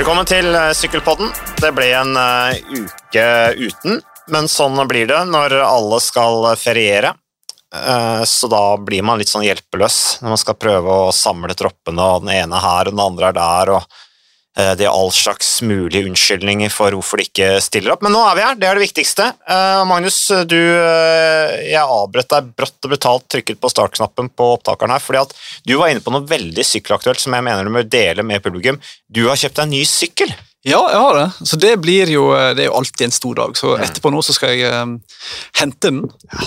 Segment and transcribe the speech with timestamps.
[0.00, 1.28] Velkommen til eh, Sykkelpodden.
[1.60, 3.98] Det ble en eh, uke uten,
[4.32, 7.10] men sånn blir det når alle skal feriere.
[7.68, 12.00] Eh, så da blir man litt sånn hjelpeløs når man skal prøve å samle troppene,
[12.00, 14.00] og den ene her og den andre er der, og
[14.56, 18.02] det er all slags mulige unnskyldninger for hvorfor de ikke stiller opp.
[18.04, 19.28] Men nå er vi her, det er det viktigste.
[19.46, 20.18] Eh, Magnus,
[20.50, 25.22] du, eh, jeg avbrøt deg brått og brutalt trykket på startknappen på opptakeren her, fordi
[25.22, 25.34] at
[25.68, 28.80] du var inne på noe veldig sykkelaktuelt som jeg mener du må dele med publikum.
[29.06, 30.34] Du har kjøpt deg en ny sykkel.
[30.66, 31.28] Ja, jeg har det.
[31.48, 33.54] Så det blir jo, det er jo alltid en stor dag.
[33.56, 34.98] Så etterpå nå så skal jeg um,
[35.56, 36.02] hente den.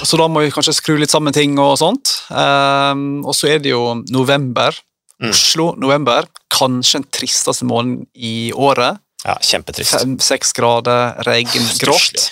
[0.05, 2.11] Så da må vi kanskje skru litt sammen ting og sånt.
[2.30, 4.77] Um, og så er det jo november.
[5.23, 5.31] Mm.
[5.31, 6.27] Oslo, november.
[6.51, 8.99] Kanskje den tristeste måneden i året.
[9.23, 9.95] Ja, kjempetrist.
[9.95, 12.25] Fem-seks grader, regn, grått.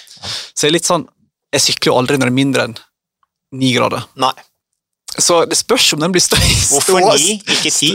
[0.52, 1.08] Så jeg er litt sånn
[1.52, 2.76] Jeg sykler jo aldri når det er mindre enn
[3.60, 4.06] ni grader.
[4.20, 4.32] Nei.
[5.20, 6.40] Så det spørs om den blir støy.
[6.72, 7.90] Hvorfor ni, ikke ti?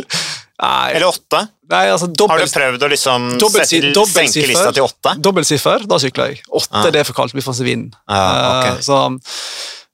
[0.61, 1.43] Nei, Eller åtte?
[1.69, 5.13] nei altså Har du prøvd å liksom Dobbelt- sette, dobbelt senke lista til åtte?
[5.21, 6.43] Dobbeltsiffer, da sykler jeg.
[6.49, 6.91] Åtte Ja.
[6.91, 7.97] det er for kaldt, vi får se vind.
[8.09, 8.21] Ja,
[8.61, 8.79] ok.
[8.79, 9.01] uh, så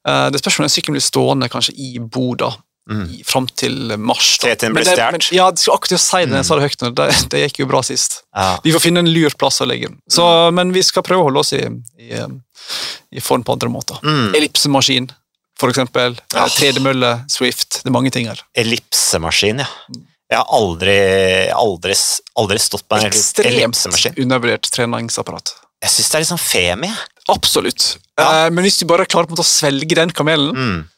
[0.07, 2.53] uh, Det spørs om den sykkelen blir stående kanskje i Boda
[2.91, 3.23] Mm.
[3.25, 4.39] fram til mars.
[4.43, 4.49] da.
[4.57, 5.29] Til den ble stjert?
[5.31, 6.81] Ja, jeg skulle akkurat si det jeg sa det høyt.
[6.83, 6.91] nå.
[6.99, 8.23] Det, det gikk jo bra sist.
[8.35, 8.59] Ja.
[8.65, 10.01] Vi får finne en lur plass å legge den.
[10.11, 11.63] Så, Men vi skal prøve å holde oss i,
[12.03, 12.27] i, eh,
[13.15, 14.01] i form på andre måter.
[14.03, 14.35] Mm.
[14.35, 15.07] Ellipsemaskin,
[15.61, 16.19] for eksempel.
[16.35, 17.83] 3D-mølle, Swift.
[17.85, 18.43] Det er mange ting her.
[18.59, 19.69] Ellipsemaskin, ja.
[20.33, 20.99] Jeg har aldri,
[21.53, 21.95] aldri,
[22.41, 24.15] aldri stått på en Ekstremt ellipsemaskin.
[24.25, 25.55] undervurdert treningsapparat.
[25.83, 26.91] Jeg syns det er litt sånn femi.
[27.29, 27.97] Absolutt.
[28.19, 28.47] Ja.
[28.47, 30.89] Eh, men hvis du bare klarer på en måte å svelge den kamelen, Mm.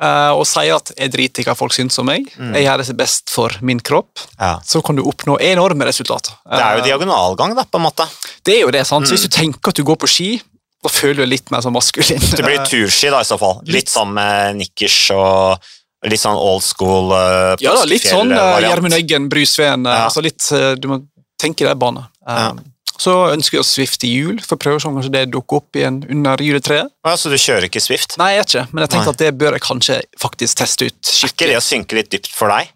[0.00, 2.54] Eh, og sier at jeg driter i hva folk syns om meg, Mm.
[2.54, 4.58] jeg gjør det best for min kropp, Ja.
[4.64, 6.32] så kan du oppnå enorme resultater.
[6.50, 8.08] Det er jo Eh, diagonalgang, da, på en måte.
[8.44, 9.06] det er jo det, sant?
[9.06, 9.16] Så Mm.
[9.16, 10.42] hvis du tenker at du går på ski,
[10.82, 12.20] da føler du deg litt mer sånn maskulin.
[12.20, 13.60] Det blir turski, da, i så fall.
[13.64, 15.58] Litt sånn med nikkers og
[16.04, 18.28] litt sånn old school uh, Ja da, litt sånn.
[18.30, 20.06] Gjermund Eggen, Brusveen, Ja.
[20.08, 20.38] altså litt,
[20.80, 21.06] du må
[21.40, 22.52] tenke i de Um, Ja.
[23.00, 25.98] Så ønsker vi oss Swift i jul, for prøver om kanskje det dukker opp igjen
[26.10, 26.88] under juletreet.
[27.04, 28.16] Ja, så du kjører ikke Swift?
[28.20, 29.14] Nei, jeg er ikke, men jeg tenkte Nei.
[29.18, 31.52] at det bør jeg kanskje faktisk teste ut Er ikke skikkelig.
[31.52, 32.72] det å synke litt dypt for deg?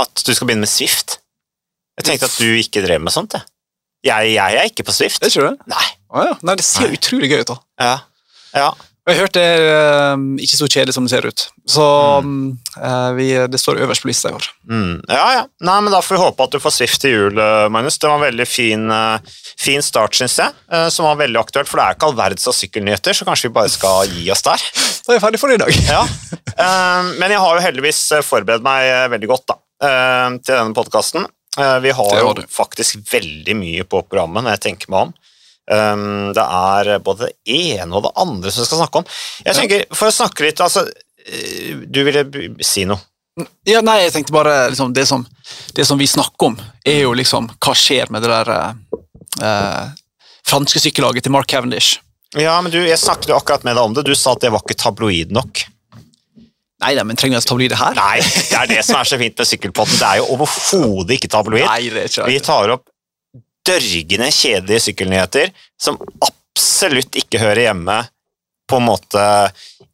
[0.00, 1.18] At du skal begynne med Swift?
[2.00, 3.44] Jeg tenkte at du ikke drev med sånt, jeg.
[4.04, 5.20] Jeg, jeg er ikke på Swift.
[5.24, 5.54] Det tror det?
[5.72, 5.86] Nei.
[6.12, 6.34] Ah, ja.
[6.46, 6.98] Nei, det ser Nei.
[6.98, 7.56] utrolig gøy ut, da.
[7.82, 7.94] Ja.
[8.54, 8.68] ja.
[9.06, 11.42] Og har hørt det er eh, ikke så kjedelig som det ser ut.
[11.70, 11.84] Så
[12.26, 14.46] mm, eh, vi, det står øverst på lista i år.
[14.66, 14.96] Mm.
[15.06, 15.42] Ja, ja.
[15.62, 18.00] Nei, men Da får vi håpe at du får Swift til jul, eh, Magnus.
[18.02, 18.90] Det var en veldig fin,
[19.62, 20.50] fin start, syns jeg,
[20.90, 21.70] som var veldig aktuelt.
[21.70, 24.42] For det er ikke all verdens av sykkelnyheter, så kanskje vi bare skal gi oss
[24.48, 24.66] der.
[25.06, 25.78] Da er jeg ferdig for i dag.
[25.96, 26.02] Ja.
[27.20, 29.56] Men jeg har jo heldigvis forberedt meg veldig godt da,
[30.40, 31.26] til denne podkasten.
[31.84, 35.14] Vi har jo faktisk veldig mye på programmet når jeg tenker meg om.
[35.66, 39.06] Um, Det er både det ene og det andre som vi skal snakke om.
[39.42, 40.84] Jeg tenker, For å snakke litt altså,
[41.26, 42.22] eh, Du ville
[42.62, 43.02] si noe?
[43.68, 45.26] Ja, nei, jeg tenkte bare liksom, det, som,
[45.76, 46.54] det som vi snakker om,
[46.86, 49.02] er jo liksom hva skjer med det der eh,
[49.44, 49.90] eh,
[50.46, 51.98] franske sykkellaget til Mark Cavendish.
[52.38, 54.06] Ja, men du, Jeg snakket jo akkurat med deg om det.
[54.08, 55.66] Du sa at det var ikke tabloid nok.
[56.80, 57.98] Nei, nei, men trenger vi å tabloid det her?
[57.98, 59.98] Nei, det er det som er så fint med Sykkelpodden.
[60.00, 61.66] Det er jo overhodet ikke tabloid.
[61.66, 62.88] Nei, det er ikke Vi tar opp
[63.66, 68.02] dørgende kjedelige sykkelnyheter som absolutt ikke hører hjemme
[68.66, 69.24] på en måte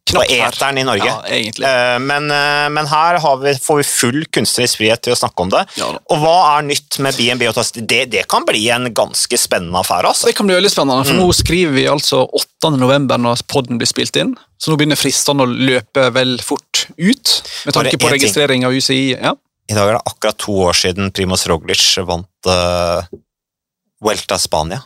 [0.03, 1.05] på Knapt eteren i Norge.
[1.05, 1.21] Ja.
[1.29, 5.45] Eh, Men, eh, men her har vi, får vi full kunstnerisk frihet til å snakke
[5.45, 5.61] om det.
[5.79, 5.91] Ja.
[6.11, 7.47] Og hva er nytt med BNB?
[7.49, 7.79] og Tast?
[7.79, 10.11] Det, det kan bli en ganske spennende affære.
[10.11, 10.27] altså.
[10.27, 12.73] Det kan bli veldig spennende, for nå skriver vi altså 8.
[12.77, 14.35] november når podden blir spilt inn.
[14.59, 17.33] Så nå begynner fristene å løpe vel fort ut,
[17.65, 19.15] med tanke på registrering av UCI.
[19.15, 19.33] Ja.
[19.71, 23.05] I dag er det akkurat to år siden Primoz Roglic vant uh,
[24.03, 24.81] Vuelta Spania.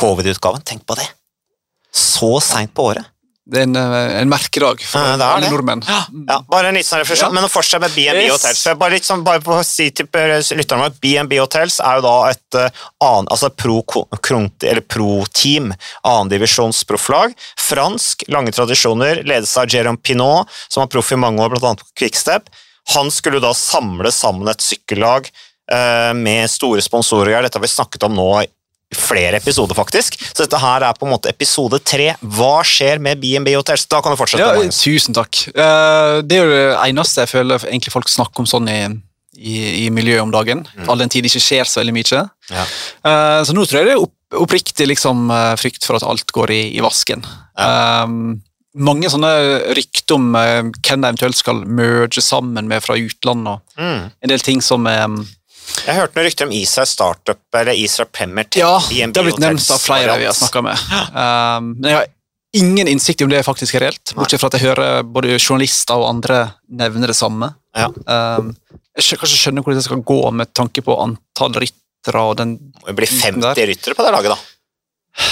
[0.00, 0.62] Covid-utgaven.
[0.66, 1.06] Tenk på det!
[1.96, 3.06] Så seint på året.
[3.46, 5.50] Det er en, eh, en merkedag for Ja, det alle det.
[5.54, 5.82] nordmenn.
[5.86, 7.32] Ja, bare en liten refleksjon, Ja.
[7.32, 8.32] men å fortsette med B&B Yes.
[8.32, 8.62] Hotels.
[8.64, 12.02] For bare, litt sånn, bare på å si til lytterne at B&B Hotels er jo
[12.02, 12.68] da et uh,
[13.00, 13.84] annen, altså pro,
[14.18, 15.72] kronti- eller pro-team,
[16.04, 17.34] annendivisjonsprofflag.
[17.56, 21.94] Fransk, lange tradisjoner, ledes av Jérôme Pinot, som var proff i mange år, annet på
[22.02, 22.48] Quickstep.
[22.94, 25.30] Han skulle da samle sammen et sykkellag
[25.70, 27.42] eh, med store sponsorer.
[27.42, 28.28] Dette har vi snakket om nå
[28.94, 30.14] flere episoder, faktisk.
[30.30, 32.12] Så dette her er på en måte episode tre.
[32.22, 33.86] Hva skjer med B&B Hotels?
[33.90, 34.46] Da kan du fortsette.
[34.46, 35.40] Ja, tusen takk.
[35.50, 38.80] Eh, Det er jo det eneste jeg føler egentlig folk snakker om sånn i,
[39.36, 39.56] i,
[39.86, 40.66] i miljøet om dagen.
[40.86, 42.22] All den tid det ikke skjer så veldig mye.
[42.50, 42.64] Ja.
[43.04, 44.14] Eh, Så nå tror jeg det er opp,
[44.46, 47.26] oppriktig liksom, eh, frykt for at alt går i, i vasken.
[47.58, 48.06] Eh,
[48.76, 49.32] mange sånne
[49.74, 53.58] rykter om hvem de eventuelt skal merge sammen med fra utlandet.
[53.58, 54.10] og Mm.
[54.22, 55.06] En del ting som eh,
[55.86, 58.60] Jeg hørte noen rykter om Israel Startup eller Israel Premier Tech.
[58.62, 60.84] Ja, det har blitt nevnt av flere vi har snakka med.
[61.16, 62.06] Um, Men jeg har
[62.56, 65.96] ingen innsikt i om det faktisk er reelt, bortsett fra at jeg hører både journalister
[65.98, 66.40] og andre
[66.80, 67.50] nevne det samme.
[67.76, 67.88] Ja.
[68.06, 68.52] Um,
[68.96, 72.94] jeg kanskje skjønner hvordan det skal gå med tanke på antall ryttere og den Det
[72.96, 73.66] blir 50 Der.
[73.72, 75.26] ryttere på det laget, da.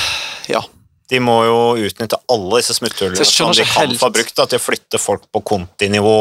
[0.52, 0.64] Ja.
[1.12, 3.98] De må jo utnytte alle disse smutthullene som de kan helt.
[4.00, 6.16] få brukt da, til å flytte folk på kontinivå.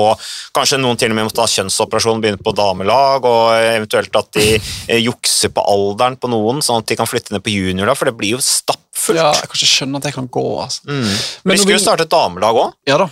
[0.56, 4.48] Kanskje noen til og med må ta kjønnsoperasjon, begynne på damelag, og eventuelt at de
[4.58, 8.12] eh, jukser på alderen på noen, sånn at de kan flytte ned på juniorlag, for
[8.12, 9.22] det blir jo stappfullt.
[9.22, 10.48] ja, jeg kan ikke skjønne at det kan gå.
[10.66, 10.84] altså.
[10.90, 11.08] Mm.
[11.08, 12.76] Men Vi skulle jo starte et damelag òg.
[12.92, 13.12] Ja da.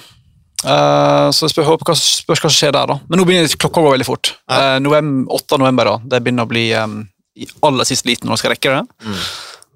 [0.61, 2.99] Uh, så jeg spør, håper hva, spør hva som skjer der, da.
[3.09, 4.35] Men nå begynner klokka å gå veldig fort.
[4.45, 4.75] Ja.
[4.75, 5.57] Uh, november, 8.
[5.63, 6.11] november, da.
[6.11, 6.99] Det begynner å bli um,
[7.39, 8.83] i aller siste liten når man skal rekke det.
[9.07, 9.21] Mm.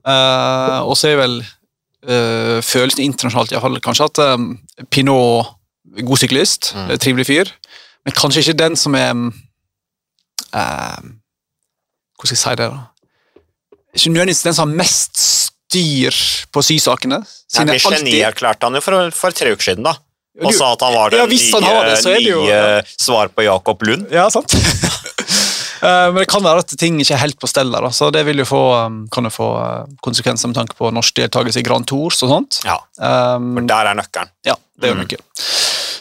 [0.05, 1.39] Uh, og så er vel
[2.07, 4.47] uh, følelsen internasjonalt i hvert fall kanskje at um,
[4.91, 5.53] Pinot
[6.05, 6.89] god syklist, Mm.
[6.91, 7.51] er trivelig fyr,
[8.05, 9.27] men kanskje ikke den som er um,
[10.53, 10.97] eh,
[12.15, 12.79] Hvordan skal jeg si det, da?
[13.95, 16.15] Ikke nødvendigvis den som har mest styr
[16.51, 17.21] på sysakene.
[17.51, 19.95] siden jeg alltid- Geni erklærte han jo for, for tre uker siden, da.
[20.43, 23.81] Og sa at han var det Ja, nye, det, det jo- nye svar på Jakob
[23.87, 24.07] Lund.
[24.11, 24.51] Ja, sant.
[25.85, 28.25] Eh, Men det kan være at ting ikke er helt på stell der, så det
[28.27, 31.67] vil jo få, um, kan jo få uh, konsekvenser med tanke på norsk deltakelse i
[31.67, 32.61] Grand Tours og sånt.
[32.65, 34.29] Ja, Um, for der er nøkkelen.
[34.47, 35.25] ja, det er jo Mm.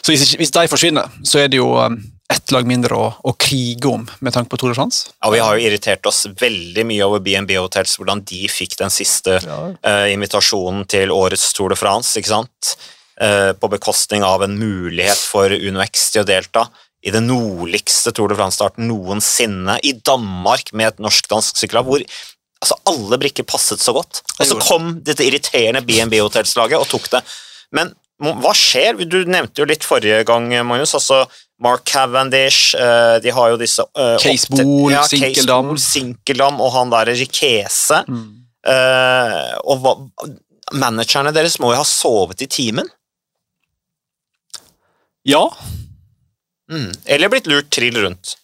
[0.05, 1.97] Så hvis, hvis de forsvinner, så er det jo um,
[2.29, 5.09] ett lag mindre å, å krige om med tanke på Tour de France.
[5.21, 8.93] Ja, vi har jo irritert oss veldig mye over BNB Hotels, hvordan de fikk den
[8.93, 12.75] siste eh, invitasjonen til årets Tour de France, ikke sant?
[13.15, 16.65] Uh, på bekostning av en mulighet for UnoX til å delta
[17.05, 22.79] i den nordligste Tour de France-starten noensinne, i Danmark med et norsk-dansk sykkellag, hvor altså,
[22.89, 24.23] alle brikker passet så godt.
[24.39, 27.21] Og så kom dette irriterende BNB Hotels-laget og tok det.
[27.75, 27.93] Men
[28.41, 29.03] hva skjer?
[29.05, 30.95] Du nevnte jo litt forrige gang, Magnus.
[30.97, 31.25] altså
[31.61, 35.69] Mark Cavendish, eh, de har jo disse eh, Case Bool, ja, Sinkeldam.
[35.69, 38.01] Case Bool, Sinkeldam og han der Rikese.
[38.65, 39.95] Eh, og hva,
[40.73, 42.89] managerne deres må jo ha sovet i timen.
[45.25, 45.45] Ja.
[46.71, 46.91] Mm.
[47.05, 48.37] Eller blitt lurt trill rundt.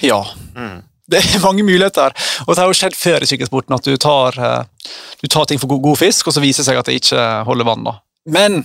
[0.00, 0.20] Ja.
[0.56, 0.82] Mm.
[1.08, 2.12] Det er mange muligheter,
[2.44, 4.90] og det har jo skjedd før i sykkelsporten at du tar, eh,
[5.22, 7.24] du tar ting for god, god fisk, og så viser det seg at det ikke
[7.48, 7.86] holder vann.
[7.88, 7.94] da.
[8.28, 8.58] Men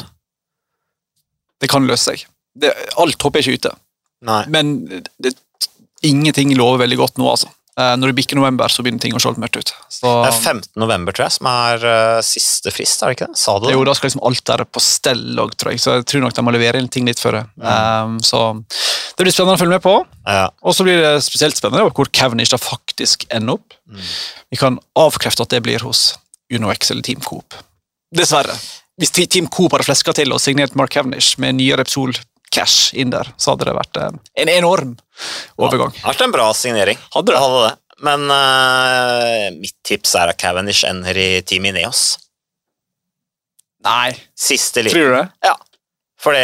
[1.64, 2.26] det kan løse seg.
[2.54, 3.72] Det, alt hopper er ikke ute.
[4.28, 4.42] Nei.
[4.52, 4.74] Men
[5.24, 5.34] det,
[6.04, 7.50] ingenting lover veldig godt nå, altså.
[7.74, 9.72] Eh, Når det bikker november, så begynner ting å se litt mørkt ut.
[9.90, 10.68] Så, Det er 15.
[10.78, 13.40] november, tror jeg, som er uh, siste frist, er det ikke det?
[13.42, 13.74] Sa du det?
[13.74, 15.82] jo, da skal liksom alt være på stell òg, tror jeg.
[15.82, 17.44] Så jeg tror nok de må levere inn ting litt før det.
[17.66, 19.96] Um, så det blir spennende å følge med på.
[20.30, 20.46] Ja.
[20.62, 23.78] Og så blir det spesielt spennende hvor Cavendish da faktisk ender opp.
[23.90, 24.06] Mm.
[24.54, 26.12] Vi kan avkrefte at det blir hos
[26.54, 27.58] UnoX eller Team Coop.
[28.14, 28.54] Dessverre.
[29.02, 32.14] Hvis Team Coop hadde fleska til og signert Mark Cavendish med nye Repsol
[32.54, 34.94] Cash inn der, så hadde det vært en enorm
[35.58, 35.94] overgang.
[36.04, 37.00] Har vært en bra signering.
[37.14, 37.42] Hadde det?
[37.44, 37.74] Hadde det.
[38.04, 42.18] Men uh, mitt tips er at Cavendish ender i Team Ineos.
[43.84, 44.96] Nei, Siste liten.
[44.98, 45.28] tror du det?
[45.44, 45.54] Ja.
[46.24, 46.44] Fordi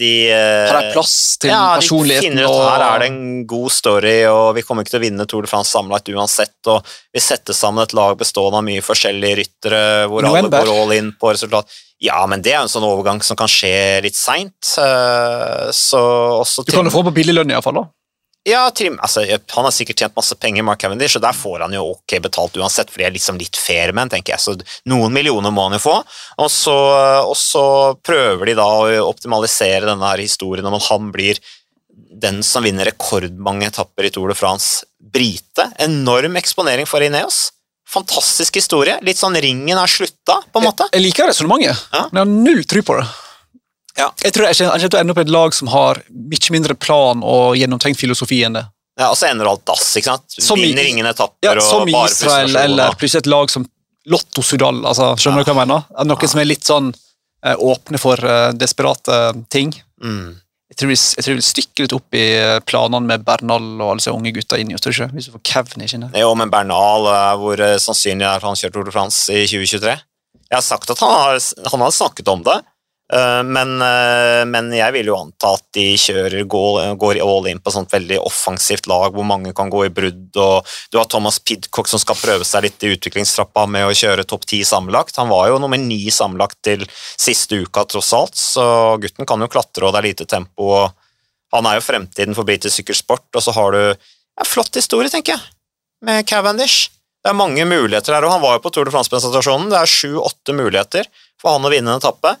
[0.00, 2.32] de eh, Har de plass til ja, de personligheten?
[2.32, 5.26] finner ut her er det en god story, og vi kommer ikke til å vinne
[5.30, 6.56] Tour de France sammenlagt uansett.
[6.66, 6.82] og
[7.14, 10.58] Vi setter sammen et lag bestående av mye forskjellige ryttere, hvor November.
[10.58, 11.70] alle går all in på resultat.
[12.02, 14.56] Ja, men det er en sånn overgang som kan skje litt seint.
[14.66, 16.02] Så
[16.66, 17.84] Du kan jo få på billig lønn, iallfall.
[18.50, 19.22] Ja, Trim, altså,
[19.54, 22.58] Han har sikkert tjent masse penger, Mark Cavendish, og der får han jo ok betalt
[22.60, 24.42] uansett, for de er liksom litt fair menn, tenker jeg.
[24.42, 24.56] Så
[24.90, 25.96] noen millioner må han jo få.
[26.42, 26.76] Og så,
[27.24, 27.64] og så
[28.06, 31.40] prøver de da å optimalisere denne her historien om at han blir
[32.20, 34.84] den som vinner rekordmange etapper i Tour de France.
[35.00, 35.70] Brite.
[35.80, 37.48] Enorm eksponering for Ineos.
[37.90, 38.98] Fantastisk historie.
[39.02, 40.86] Litt sånn ringen er slutta, på en måte.
[40.94, 42.06] Jeg liker resonnementet, Ja.
[42.12, 43.06] men jeg har null tro på det.
[44.00, 44.08] Ja.
[44.24, 46.76] Jeg tror jeg kommer til å ende opp i et lag som har mye mindre
[46.80, 48.64] plan og gjennomtenkt filosofi enn det.
[49.00, 50.34] Ja, og så ender alt dass, ikke sant?
[50.34, 53.64] Som Vinner ingen etapper Ja, som i Israel, eller plutselig et lag som
[54.10, 54.82] Lotto Sudal.
[54.88, 55.86] Altså, skjønner du hva jeg mener?
[56.08, 59.74] Noen som er litt sånn eh, åpne for eh, desperate ting.
[60.04, 60.38] mm.
[60.70, 63.64] Jeg tror, vi, jeg tror vi vil stykke litt opp i eh, planene med Bernal
[63.80, 65.08] og alle disse unge gutta inni oss, tror du ikke?
[65.16, 66.20] Hvis du får Kevin i der.
[66.22, 69.96] Jo, men Bernal, eh, hvor eh, sannsynlig er han kjørt Tour de France i 2023?
[70.46, 71.40] Jeg har sagt at han har,
[71.72, 72.68] han har snakket om det, eh,
[73.42, 77.72] men, eh, men jeg vil jo anta at de kjører, går, går all in på
[77.74, 81.90] sånt veldig offensivt lag hvor mange kan gå i brudd, og du har Thomas Pidcock
[81.90, 85.18] som skal prøve seg litt i utviklingstrappa med å kjøre topp ti sammenlagt.
[85.18, 88.64] Han var jo nummer ni sammenlagt til siste uka, tross alt, så
[89.02, 92.46] gutten kan jo klatre, og det er lite tempo, og han er jo fremtiden for
[92.46, 95.42] britisk sykkelsport, og så har du en flott historie, tenker jeg
[96.06, 96.92] med Cavendish.
[97.20, 99.68] Det er mange muligheter her, og han var jo på Tour de France-presentasjonen.
[99.68, 102.32] Det er sju-åtte muligheter for han å vinne en etappe.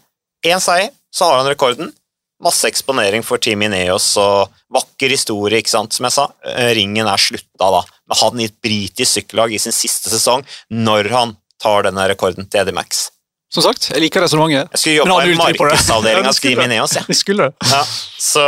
[0.46, 1.92] Én seier, så har han rekorden.
[2.40, 6.24] Masse eksponering for Team Ineos og vakker historie, ikke sant, som jeg sa.
[6.48, 10.46] Eh, Ringen er slutta da, med han i et britisk sykkellag i sin siste sesong,
[10.72, 13.10] når han tar denne rekorden til Eddie Max.
[13.52, 14.70] Som sagt, jeg liker resonnementet.
[14.72, 16.62] Jeg skulle jobba i markedsavdelinga til Team.
[16.64, 17.36] Ineos, jeg.
[17.42, 17.50] Det.
[17.74, 17.82] Ja,
[18.22, 18.46] så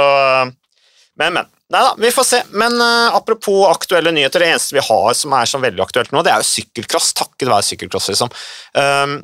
[1.21, 1.51] Men, men.
[1.73, 2.39] Nei da, vi får se.
[2.61, 6.21] Men uh, apropos aktuelle nyheter, det eneste vi har som er sånn veldig aktuelt nå,
[6.25, 7.13] det er jo sykkelcross.
[7.17, 8.33] Takket være sykkelcross, liksom.
[8.77, 9.15] Um,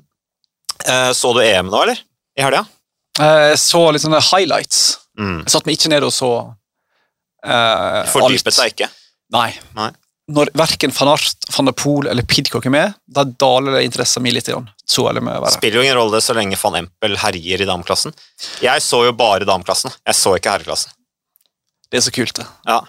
[0.88, 2.00] uh, så du EM nå, eller?
[2.38, 2.64] I helga?
[3.20, 4.82] Eh, Jeg så litt sånne highlights.
[5.18, 5.40] Mm.
[5.42, 6.28] Jeg satte meg ikke ned og så
[7.46, 8.88] uh, Fordypet deg ikke?
[9.34, 9.48] Nei.
[9.78, 9.88] Nei.
[10.28, 14.22] Når verken van Art, van der Poel eller Pidcock er med, da daler det interessen
[14.22, 14.50] min litt.
[14.52, 14.68] grann.
[14.84, 15.54] Så ærlig må jeg være.
[15.56, 18.12] Spiller jo ingen rolle så lenge van Empel herjer i dameklassen.
[18.64, 20.92] Jeg så jo bare dameklassen, jeg så ikke herreklassen.
[21.88, 22.44] Det er så kult, det.
[22.68, 22.82] Ja.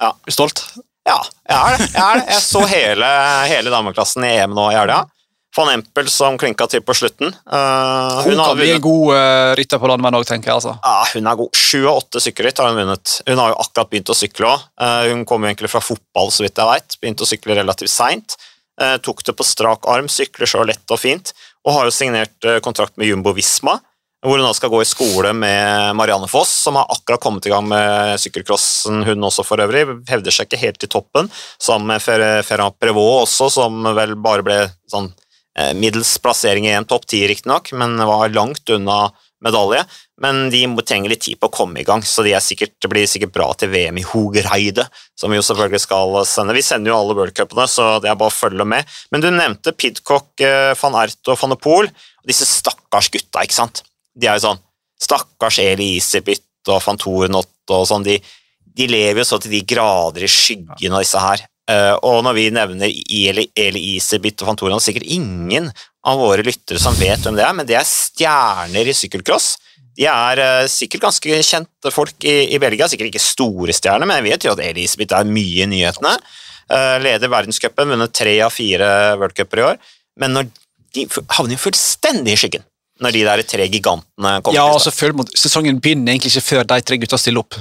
[0.00, 0.64] Er du stolt?
[1.06, 1.90] Ja, jeg er det.
[1.92, 2.24] Jeg, er det.
[2.32, 3.10] jeg så hele,
[3.52, 5.02] hele dameklassen i EM nå i helga.
[5.56, 7.30] Van Empel som klinka til på slutten.
[7.48, 10.58] Uh, Hun, kan har bli en god uh, rytter på landeveien òg, tenker jeg.
[10.60, 10.74] altså.
[10.84, 11.56] ja, hun er god.
[11.56, 13.16] Sju av åtte sykkelritt har hun vunnet.
[13.30, 14.68] Hun har jo akkurat begynt å sykle òg.
[15.08, 17.00] hun kom jo egentlig fra fotball, så vidt jeg vet.
[17.00, 18.36] Begynte å sykle relativt seint.
[18.76, 21.32] Uh, tok det på strak arm, sykler så lett og fint.
[21.64, 23.78] Og har jo signert uh, kontrakt med Jumbo Visma,
[24.26, 27.52] hvor hun da skal gå i skole med Marianne Foss, som har akkurat kommet i
[27.52, 29.84] gang med sykkelcrossen, hun også for øvrig.
[30.10, 31.30] Hevder seg ikke helt i toppen,
[31.62, 34.58] sammen med Ferran Prevot også, som vel bare ble
[34.90, 35.25] sånn eh,
[35.78, 39.06] middels plassering i en topp ti, riktignok, men var langt unna
[39.44, 39.84] medalje.
[40.20, 42.88] Men de trenger litt tid på å komme i gang, så de er sikkert, det
[42.88, 44.86] blir sikkert bra til VM i Hogereide,
[45.18, 46.56] som vi jo selvfølgelig skal sende.
[46.56, 48.88] Vi sender jo alle worldcupene, så det er bare å følge med.
[49.12, 51.90] Men du nevnte Pidcock, eh, van Ert og van de Poel,
[52.26, 53.84] disse stakkars gutta, ikke sant?
[54.16, 54.62] De er jo sånn
[54.96, 58.16] Stakkars Eli Iserbyt og van Torenot og sånn, de,
[58.64, 61.44] de lever jo så til de grader i skyggen av disse her.
[61.70, 65.70] Eh, og når vi nevner Eli, Eli Isebit og Fantoran, sikkert ingen
[66.06, 69.56] av våre lyttere som vet hvem det er, men det er stjerner i sykkelcross.
[69.96, 74.20] De er eh, sikkert ganske kjente folk i, i Belgia, sikkert ikke store stjerner, men
[74.20, 76.14] jeg vet jo at Eli Isebit er mye i nyhetene.
[76.66, 79.82] Eh, leder verdenscupen, vunnet tre av fire worldcuper i år.
[80.22, 80.48] Men når
[80.94, 82.66] de havner jo fullstendig i skyggen
[83.02, 86.78] når de der tre gigantene kommer Ja, til altså, Sesongen begynner egentlig ikke før de
[86.80, 87.58] tre gutta stiller opp.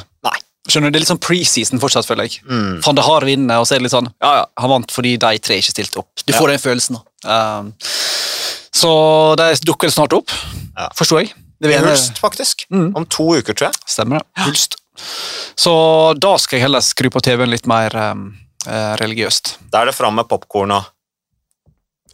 [0.65, 2.41] Skjønner du, Det er litt sånn preseason fortsatt, føler jeg.
[2.49, 2.79] Mm.
[2.85, 5.15] Van de Haar vinner, og så er det litt sånn Ja, ja, han vant fordi
[5.21, 6.09] de tre ikke stilte opp.
[6.25, 6.97] Du får den følelsen.
[6.97, 7.35] da.
[7.59, 7.73] Um,
[8.75, 8.91] så
[9.39, 10.33] de dukker snart opp,
[10.75, 10.89] Ja.
[10.97, 11.33] forsto jeg.
[11.61, 12.65] Det blir vil Hulst, faktisk.
[12.69, 12.89] Mm.
[12.95, 13.79] Om to uker, tror jeg.
[13.87, 14.43] Stemmer det.
[14.43, 14.75] Hulst.
[15.55, 15.73] Så
[16.19, 18.27] da skal jeg heller skru på TV-en litt mer um,
[18.67, 19.55] eh, religiøst.
[19.71, 20.91] Da er det fram med popkorn og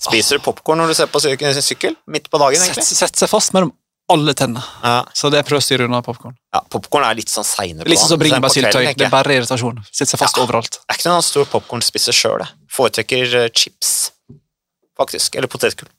[0.01, 1.93] Spiser du popkorn når du ser på syk sykkel?
[2.09, 2.83] Midt på dagen, egentlig?
[2.87, 3.69] sett seg fast mellom
[4.11, 4.63] alle tennene.
[4.83, 6.35] Ja, Så det prøver å styre unna popkorn.
[6.53, 8.93] ja Popkorn er litt sånn seine på Litt sånn som bringebærsyltetøy.
[8.97, 9.79] Det er bare irritasjon.
[9.91, 10.43] Sitter seg fast Ja.
[10.45, 10.79] overalt.
[10.83, 12.49] Jeg er ikke noen stor popkornspiser sjøl, jeg.
[12.75, 14.11] Foretrekker eh, chips,
[14.97, 15.35] faktisk.
[15.35, 15.89] Eller potetgull.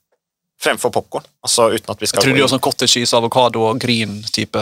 [0.63, 1.25] Fremfor popkorn.
[1.43, 3.79] Altså uten at vi Jeg skal trodde gå jo inn- sånn cottage cheese, avokado og
[3.83, 4.61] gryn-type.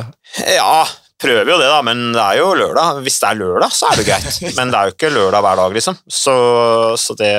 [0.56, 0.86] Ja,
[1.22, 3.04] prøver jo det, da, men det er jo lørdag.
[3.06, 4.40] Hvis det er lørdag, så er det greit.
[4.58, 5.98] Men det er jo ikke lørdag hver dag, liksom.
[6.10, 6.34] Så,
[6.98, 7.30] så det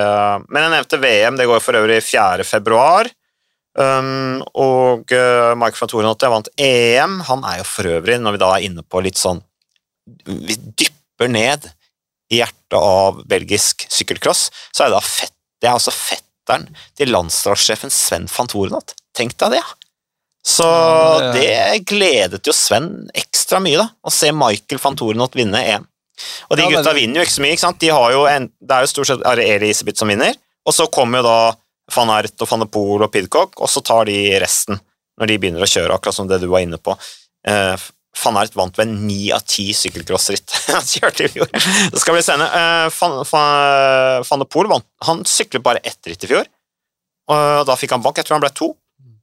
[0.49, 2.45] Men jeg nevnte VM, det går for øvrig 4.
[2.47, 3.11] februar.
[3.75, 7.21] Um, og uh, Mike van Torenhotte vant EM.
[7.31, 9.41] Han er jo for øvrig, når vi da er inne på litt sånn
[10.26, 11.71] Vi dypper ned
[12.33, 16.64] i hjertet av belgisk sykkelcross, så er det da fett, det er altså fetteren
[16.99, 18.95] til landslagssjefen Sven van Torenholt.
[19.17, 19.75] Tenk deg det, ja.
[20.45, 25.37] Så Ja, det- det gledet jo Sven ekstra mye, da, å se Michael van Torenholt
[25.38, 25.87] vinne EM.
[26.50, 27.79] Og de Ja, gutta vinner jo ikke så mye, ikke sant?
[27.79, 30.35] De har jo en, det er jo stort sett Ari Elisabeth som vinner,
[30.67, 31.57] og så kommer jo da
[31.96, 34.80] van Ert og van de Poel og Pidcock, og så tar de resten
[35.20, 36.94] når de begynner å kjøre, akkurat som det du var inne på.
[37.49, 37.88] Eh,
[38.22, 40.56] van Ert vant ved ni av ti sykkelcrossritt
[41.26, 41.49] i fjor.
[41.52, 42.49] Det skal bli spennende.
[42.49, 46.49] Eh, van, van, van de Poel vant, han syklet bare ett ritt i fjor,
[47.32, 48.18] og da fikk han bank.
[48.18, 48.72] Jeg tror han ble to.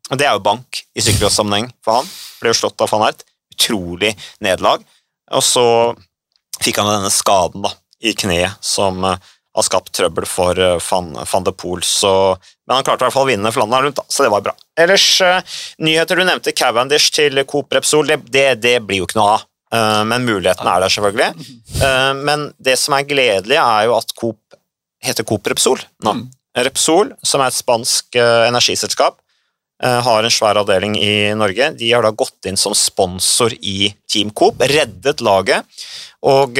[0.09, 2.13] Og Det er jo bank i sykkelcrossammenheng for han.
[2.39, 3.25] Ble jo slått av van Ert.
[3.53, 4.85] Utrolig nederlag.
[5.35, 5.65] Og så
[6.63, 9.19] fikk han denne skaden da, i kneet som eh,
[9.55, 11.83] har skapt trøbbel for eh, van, van de Poel.
[11.85, 12.11] Så,
[12.69, 14.51] men han klarte i hvert fall å vinne Flandern rundt, da, så det var bra.
[14.77, 19.17] Ellers, eh, nyheter du nevnte, Cavendish til Coop Repsol, det, det, det blir jo ikke
[19.17, 19.45] noe av.
[19.73, 21.47] Eh, men muligheten er der, selvfølgelig.
[21.79, 24.59] Eh, men det som er gledelig, er jo at Coop
[25.01, 26.13] heter Coop Repsol nå.
[26.13, 26.21] Mm.
[26.67, 29.17] Repsol, som er et spansk energiselskap,
[29.79, 31.69] har en svær avdeling i Norge.
[31.79, 35.63] De har da gått inn som sponsor i Team Coop, reddet laget.
[36.27, 36.59] Og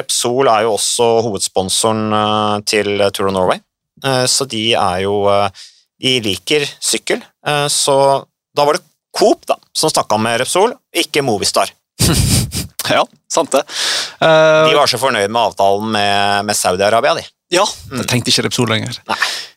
[0.00, 3.62] Repsol er jo også hovedsponsoren til Tour of Norway,
[4.30, 5.48] så de er jo eh,
[6.02, 7.22] De liker sykkel.
[7.46, 7.96] Eh, Så
[8.56, 8.84] da var det
[9.16, 11.70] Coop da, som snakka med Repsol, ikke Movistar.
[12.86, 13.00] Ja,
[13.32, 13.64] sant det.
[14.22, 14.26] De
[14.70, 17.24] Uh, var så fornøyd med avtalen med, med Saudi-Arabia, de.
[17.56, 18.94] ja, jeg trengte ikke Repsol lenger.
[19.10, 19.16] Nei.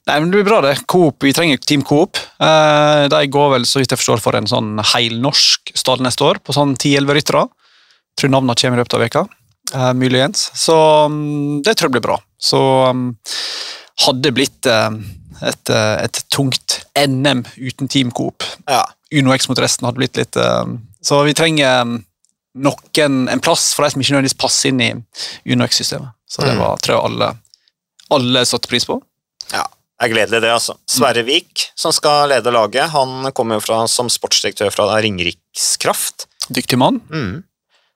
[0.09, 0.71] Nei, men Det blir bra, det.
[0.89, 2.17] Coop, Vi trenger Team Coop.
[2.41, 6.41] Uh, de går vel, så vidt jeg forstår, for en sånn heilnorsk stall neste år,
[6.41, 7.43] på sånn 10-11 ryttere.
[8.17, 9.23] Tror navnene kommer i løpet av veka.
[9.75, 10.47] Uh, muligens.
[10.57, 10.73] Så
[11.05, 12.17] um, det tror jeg blir bra.
[12.41, 12.57] Så
[12.89, 13.11] um,
[14.05, 14.89] hadde blitt uh,
[15.41, 18.43] et, uh, et tungt NM uten Team Coop.
[18.69, 18.83] Ja.
[19.15, 20.65] Uno X mot resten hadde blitt litt uh,
[21.01, 21.83] Så vi trenger
[22.59, 24.89] noen, en plass for de som ikke nødvendigvis passer inn i
[25.53, 26.11] UNOX-systemet.
[26.29, 26.59] Så det Mm.
[26.61, 27.29] var, tror jeg alle,
[28.13, 28.99] alle satte pris på.
[29.53, 30.75] Ja, det er gledelig det, altså.
[30.89, 36.27] Sverre Vik, som skal lede laget, han kommer jo fra, som sportsdirektør fra Ringerikskraft.
[36.49, 36.99] Dyktig mann.
[37.13, 37.43] Mm.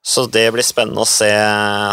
[0.04, 1.30] Så det blir spennende å se.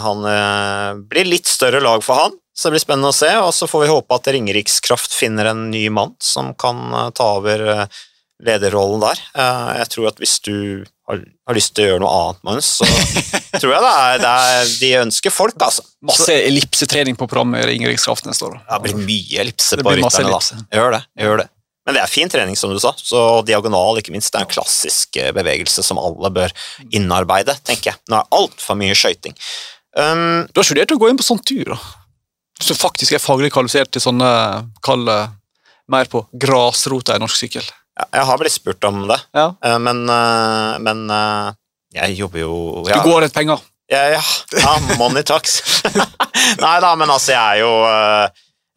[0.04, 3.30] Han eh, blir litt større lag for han, så det blir spennende å se.
[3.40, 7.30] Og så får vi håpe at Ringerikskraft finner en ny mann som kan eh, ta
[7.38, 8.00] over eh,
[8.44, 9.22] lederrollen der.
[9.32, 10.56] Eh, jeg tror at hvis du
[11.08, 11.22] har,
[11.56, 12.88] lyst til å gjøre noe annet, Magnus, så
[13.62, 15.86] tror jeg det er, det er De ønsker folk, altså.
[16.04, 18.58] Masse ellipsetrening på programmet i Ringerikskraft neste år.
[18.68, 20.60] Det blir mye ellipse på rytterne, da.
[20.76, 21.48] Gjør det, gjør det.
[21.88, 22.92] Men det er fin trening, som du sa.
[23.00, 24.34] Så diagonal, ikke minst.
[24.34, 26.52] Det er en klassisk bevegelse som alle bør
[26.92, 28.02] innarbeide, tenker jeg.
[28.12, 29.32] Nå er altfor mye skøyting.
[29.96, 31.80] Um, Du har studert å gå inn på sånn tur, da?
[32.60, 34.30] Som faktisk er faglig kvalifisert til sånne
[34.84, 35.06] Kall
[35.90, 37.64] mer på grasrota i norsk sykkel.
[38.14, 39.48] jeg har blitt spurt om det, Ja.
[39.62, 41.52] eh, men, eh, men eh,
[41.92, 43.58] jeg jobber jo Du ja, går etter penger.
[43.90, 44.22] ja, ja,
[44.54, 45.82] ja, money talks.
[46.62, 48.28] Nei da, men altså, jeg er jo eh,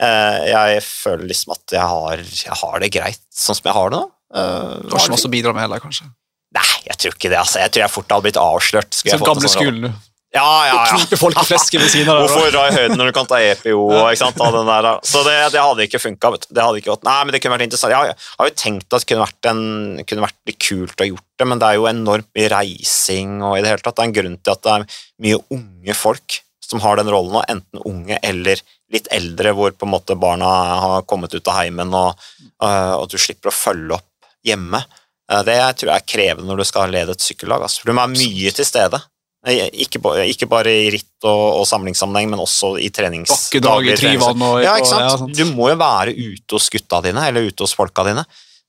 [0.01, 3.89] eh, Jeg føler liksom at jeg har, jeg har det greit sånn som jeg har
[3.93, 4.07] det nå.
[4.33, 6.09] Eh, Du har ikke masse å bidra med heller, kanskje.
[6.53, 7.37] Nei, jeg tror ikke det.
[7.39, 7.59] altså.
[7.61, 8.93] Jeg tror jeg fort hadde blitt avslørt.
[8.93, 9.93] Som gamle sånn skolen, du.
[10.33, 10.85] Ja, ja, ja.
[10.97, 12.23] knipe folk i flesket ved siden av.
[12.23, 13.73] Hvorfor dra i høyden når du kan ta EPO?
[13.99, 16.31] Ikke sant, der, så det, det hadde ikke funka.
[16.49, 17.03] Det hadde ikke gått.
[17.05, 17.93] Nei, men det kunne vært interessant.
[17.93, 19.61] Jeg har, jo tenkt at det kunne vært, en,
[20.09, 23.37] kunne vært litt kult å ha gjort det, men det er jo enormt mye reising
[23.43, 23.99] og i det hele tatt.
[23.99, 24.87] Det er en grunn til at det er
[25.27, 29.85] mye unge folk som har den rollen, og enten unge eller litt eldre, hvor på
[29.85, 30.49] en måte barna
[30.81, 32.17] har kommet ut av heimen, og,
[32.57, 34.81] at og du slipper å følge opp hjemme.
[35.29, 37.65] Eh, Det tror jeg er krevende når du skal lede et sykkellag.
[37.67, 37.85] Altså.
[37.85, 39.01] Du må være mye til stede.
[39.43, 43.29] Ikke ikke bare i ritt og, og samlingssammenheng, men også i trenings...
[43.29, 45.37] Bakkedag i daglig trenings- Tryvann og Ja, ikke og- sant?
[45.37, 45.43] ja.
[45.43, 48.23] Du må jo være ute hos gutta dine, eller ute hos folka dine.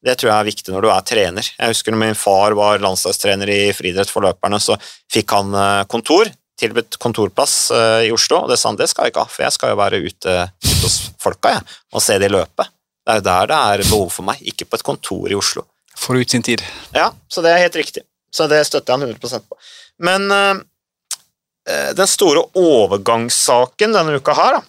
[0.04, 1.46] Det tror jeg er viktig når du er trener.
[1.58, 4.74] Jeg husker når min far var landslagstrener i friidrett for løperne, så
[5.14, 6.28] fikk han eh, kontor,
[6.60, 9.46] tilbudt kontorplass eh, i Oslo, og det sa han det skal jeg ikke ha, for
[9.46, 11.62] jeg skal jo være ute, ute hos folka jeg,
[11.94, 12.66] og se de løpe.
[13.04, 15.64] Det er jo der det er behov for meg, ikke på et kontor i Oslo.
[16.02, 16.60] Får ut sin tid.
[16.92, 18.02] Ja, så det er helt riktig.
[18.34, 19.56] Så det støtter jeg han 100 på.
[20.02, 24.60] Men eh, den store overgangssaken denne uka her,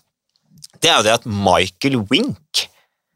[0.81, 2.67] det er jo det at Michael Wink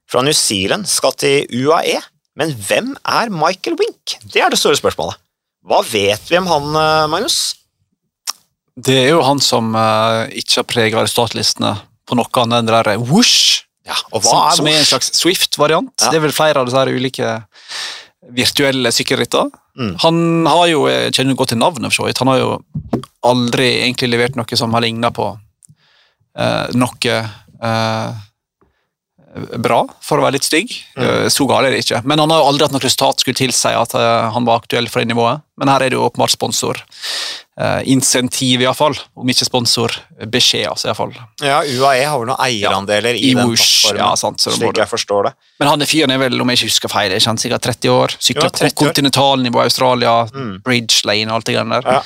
[0.09, 1.99] fra New Zealand skal til UAE.
[2.39, 4.17] Men hvem er Michael Wink?
[4.31, 5.19] Det er det store spørsmålet.
[5.69, 7.39] Hva vet vi om han, eh, Magnus?
[8.79, 11.75] Det er jo han som eh, ikke har prega resultatlistene
[12.07, 15.93] på noe annet enn det der whoosh, Ja, som, er som er en slags Swift-variant.
[15.97, 16.11] Ja.
[16.11, 17.31] Det er vel flere av disse ulike
[18.35, 19.49] virtuelle sykkelritter.
[19.79, 19.93] Mm.
[20.03, 22.21] Han har jo, jeg kjenner godt til navnet, for så vidt.
[22.23, 22.49] Han har jo
[23.29, 25.27] aldri egentlig levert noe som har lignet på
[26.39, 28.25] eh, noe eh,
[29.61, 30.71] bra, for å være litt stygg.
[30.97, 31.03] Mm.
[31.05, 32.01] Eh, Så gal er det ikke.
[32.05, 34.87] Men han har jo aldri hatt noe resultat skulle tilsi at eh, han var aktuell
[34.89, 35.41] for det nivået.
[35.59, 36.79] Men her er det jo åpenbart sponsor.
[37.59, 38.93] Uh, insentiv, iallfall.
[39.19, 39.91] Om ikke sponsor.
[40.31, 41.11] Beskjed, altså, iallfall.
[41.43, 44.87] Ja, UAE har vel noen eierandeler i, I den plattformen, ja, sant, så slik jeg
[44.87, 45.33] forstår det.
[45.59, 47.91] Men han fyren er vel, om jeg ikke husker feil, er kjenner han sikkert 30
[47.91, 48.15] år?
[48.15, 48.71] Sykler Ja, 30 år.
[48.71, 50.61] på kontinentalnivå i Australia, Mm.
[50.63, 51.91] bridge lane og alt det greiene der.
[51.99, 52.01] Ja.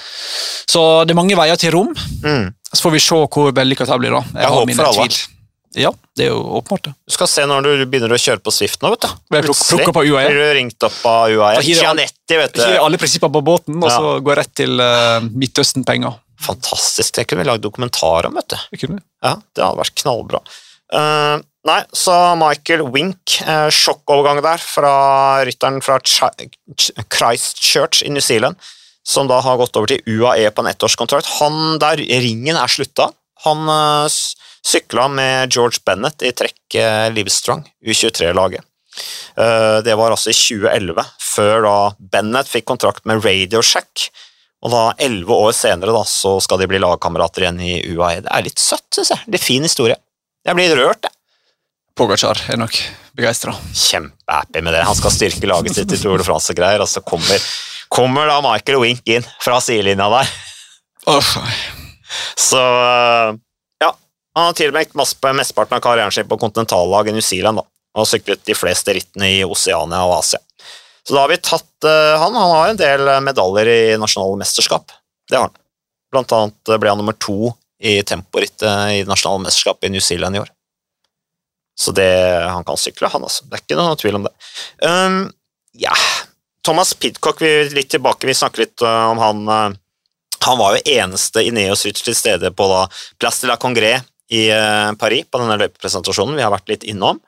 [0.74, 1.94] Så det er mange veier til rom.
[2.26, 2.50] Mm.
[2.74, 4.18] Så får vi se hvor vellykka det blir.
[4.18, 4.24] da.
[4.34, 5.22] Jeg har håper mine tvil.
[5.76, 6.84] Ja, det er jo åpenbart.
[6.86, 6.94] det.
[7.10, 9.14] Du skal se når du begynner å kjøre på Swift nå, vet du.
[9.34, 10.26] Blir Plutselig UAE?
[10.30, 11.64] Blir du ringt opp av UAE.
[11.66, 12.82] Gianetti, vet Hiver du.
[12.84, 13.96] alle prinsipper på båten, og Ja.
[13.98, 16.20] så går jeg rett til uh, Midtøsten-penger.
[16.44, 17.16] Fantastisk.
[17.16, 18.58] Det kunne vi lagd dokumentar om, vet du.
[18.72, 19.06] Det kunne vi.
[19.26, 20.44] Ja, det hadde vært knallbra.
[20.94, 24.94] Uh, nei, så Michael Wink, uh, sjokkovergang der fra
[25.48, 26.22] rytteren fra Ch
[26.78, 28.60] Ch Christchurch i New Zealand,
[29.04, 31.32] som da har gått over til UAE på en ettårskontrakt.
[31.40, 33.10] Han der ringen er slutta.
[33.48, 34.06] Han uh,
[34.66, 38.64] sykla med George Bennett i trekk uh, Livestrong, U23-laget.
[39.38, 41.78] Eh, det var altså i 2011, før da
[42.14, 44.08] Bennett fikk kontrakt med Radio Shack.
[44.64, 48.22] Og da, elleve år senere, da, så skal de bli lagkamerater igjen i UAE.
[48.24, 49.26] Det er litt søtt, syns jeg.
[49.34, 49.98] Litt fin historie.
[50.48, 51.18] Jeg blir rørt, jeg.
[51.94, 52.78] Pogacar er nok
[53.14, 53.54] begeistra.
[53.78, 54.86] Kjempehappy med det.
[54.88, 57.44] Han skal styrke laget sitt i Tour de France og så kommer,
[57.94, 60.32] kommer da Michael Wink inn fra sidelinja der.
[62.40, 63.53] Så øh, ja,
[64.34, 67.66] han har tilbrakt mesteparten av karrieren sin på kontinentallag i New Zealand, da,
[67.98, 70.40] og syklet de fleste rittene i Oseania og Asia.
[71.04, 72.36] Så da har vi tatt uh, han.
[72.36, 74.94] Han har en del øh, medaljer i nasjonale mesterskap.
[75.30, 75.58] Det har han.
[76.14, 77.52] Blant annet øh, ble han nummer to
[77.84, 80.54] i temporittet i nasjonale mesterskap i New Zealand i år.
[81.76, 82.08] Så det,
[82.48, 83.44] han kan sykle, han altså.
[83.50, 84.32] Det er ikke noe tvil om det.
[84.80, 85.20] Um,
[85.76, 85.92] ja,
[86.64, 89.44] Thomas Pidcock, vi litt tilbake, vi snakker litt om han.
[90.46, 92.86] han var jo eneste Ineos-rytter til stede på da
[93.20, 97.22] Place de la Congrès i uh, Paris, på denne løpepresentasjonen vi har vært litt innom.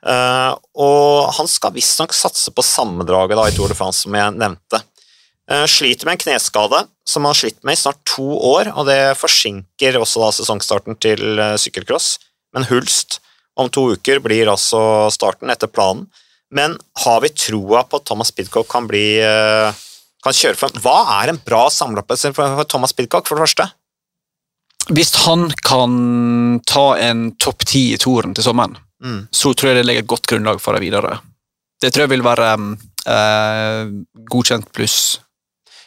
[0.00, 4.36] Uh, og han skal visstnok satse på sammendraget da, i Tour de France, som jeg
[4.36, 4.82] nevnte.
[5.50, 8.86] Eh, sliter med en kneskade som han har slitt med i snart to år, og
[8.86, 12.12] det forsinker også da sesongstarten til eh, sykkelcross.
[12.54, 13.18] Men Hulst
[13.58, 16.06] om to uker blir altså starten etter planen.
[16.54, 19.82] Men har vi troa på at Thomas Pidcock kan bli eh,
[20.22, 23.66] kan kjøre for Hva er en bra samleopplevelse for for Thomas Pidcock, for det første?
[24.88, 29.28] Hvis han kan ta en topp ti i toren til sommeren, Mm.
[29.32, 31.20] så tror jeg det legger et godt grunnlag for det videre.
[31.80, 32.76] Det tror jeg vil være
[33.08, 33.86] eh,
[34.28, 35.20] godkjent pluss.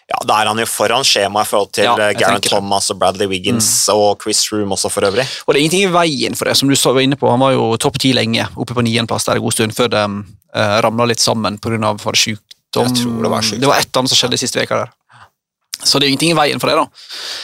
[0.10, 2.18] Ja, Da er han jo foran skjemaet i forhold til Ja, det.
[2.20, 2.42] Mm.
[2.42, 5.26] Thomas og Bradley Wiggins og Chris Room også, for øvrig.
[5.48, 7.30] Og det er ingenting i veien for det, som du var inne på.
[7.30, 10.04] Han var jo topp ti lenge, oppe på niendeplass der en god stund, før det
[10.56, 11.96] eh, ramla litt sammen pga.
[12.14, 12.42] sykdom.
[12.74, 13.42] Det var.
[13.42, 14.90] Det var et eller annet som skjedde siste veka der.
[15.84, 16.88] Så det er jo ingenting i veien for det, da.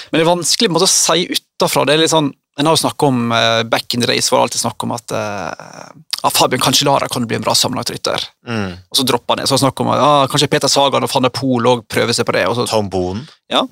[0.10, 1.86] Men det er vanskelig måte å si utafra.
[1.88, 4.42] Det er litt sånn, en har jo snakket om uh, Back in the days var
[4.42, 8.26] det alltid snakk om at uh, Fabian Cancellara kan bli en bra sammenlagtrytter.
[8.48, 8.72] Mm.
[8.92, 9.48] Og så dropper han det.
[9.48, 12.16] Så har snakk om at ah, kanskje Peter Sagan og van der Poel òg prøver
[12.16, 12.46] seg på det.
[12.50, 13.22] Og så, Tom Boon.
[13.52, 13.64] ja.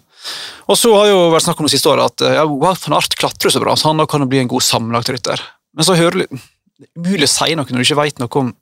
[0.67, 2.97] og så har jo vært snakk om det siste året at eh, ja, wow, van
[2.97, 5.43] Art klatrer så bra, så han kan bli en god sammenlagtrytter.
[5.77, 6.39] Men så hører du
[6.77, 8.55] Det er umulig å si noe når du ikke veit noe om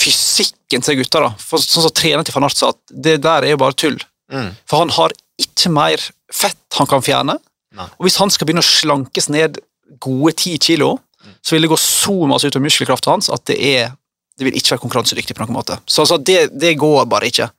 [0.00, 1.22] fysikken til gutta.
[1.26, 1.30] da.
[1.38, 3.98] For sånn som trener til sa, at det der er jo bare tull.
[4.32, 4.54] Mm.
[4.68, 7.38] For han har ikke mer fett han kan fjerne.
[7.76, 7.86] Nei.
[7.98, 9.60] Og hvis han skal begynne å slankes ned
[10.02, 10.98] gode ti kilo,
[11.44, 13.90] så vil det gå så masse ut av muskelkraften hans at det er
[14.40, 15.76] det vil ikke være konkurransedyktig på noen måte.
[15.84, 17.50] Så altså, det, det går bare ikke.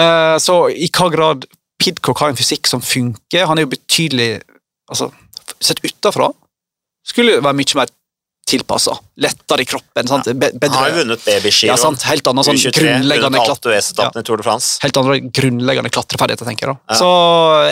[0.00, 1.44] Eh, så i hva grad
[1.76, 4.30] Pidcock har en fysikk som funker Han er jo betydelig
[4.88, 5.10] altså,
[5.60, 6.30] Sett utafra
[7.06, 7.90] skulle det være mye mer
[8.46, 8.94] tilpassa.
[9.18, 10.06] Lettere i kroppen.
[10.08, 10.28] Sant?
[10.38, 11.66] Be- Han har jo Bedre vunnet babyski.
[11.66, 12.02] ja, sant?
[12.06, 14.78] Helt annet sånn grunnleggende France.
[14.82, 16.76] helt andre grunnleggende klatreferdigheter, tenker jeg.
[16.76, 16.94] da.
[16.94, 16.98] Ja.
[17.00, 17.08] Så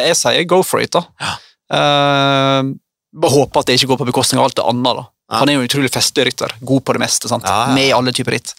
[0.03, 1.05] jeg sier go for it, da.
[1.21, 1.35] Ja.
[1.75, 2.75] Uh,
[3.15, 4.95] bare håper at det ikke går på bekostning av alt det andre.
[4.99, 5.05] da.
[5.31, 5.39] Ja.
[5.41, 7.47] Han er jo en utrolig festlig rytter, god på det meste, sant?
[7.47, 7.75] Ja, ja.
[7.75, 8.53] med alle typer ritt.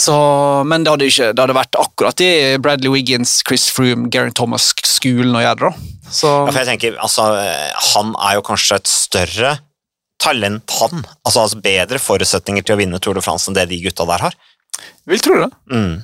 [0.00, 0.14] Så,
[0.64, 2.30] men det hadde, ikke, det hadde vært akkurat i
[2.62, 5.70] Bradley Wiggins, Chris Froome, Garen Thomas-skolen å gjøre.
[5.70, 5.72] da.
[6.10, 9.58] Så, Ja, for jeg tenker, altså, eh, Han er jo kanskje et større
[10.20, 11.02] talent, han.
[11.24, 14.26] Altså, altså Bedre forutsetninger til å vinne Tour de France enn det de gutta der
[14.28, 14.36] har.
[15.08, 15.50] vil tro det.
[15.72, 16.02] Mm.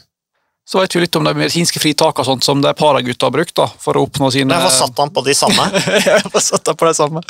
[0.66, 3.54] Så vet vi litt om de medisinske fritakene og sånt som de para-gutta har brukt
[3.54, 5.68] da, for å oppnå sine Hvorfor satt han på de samme.
[6.08, 7.22] Jeg var satt han på det samme.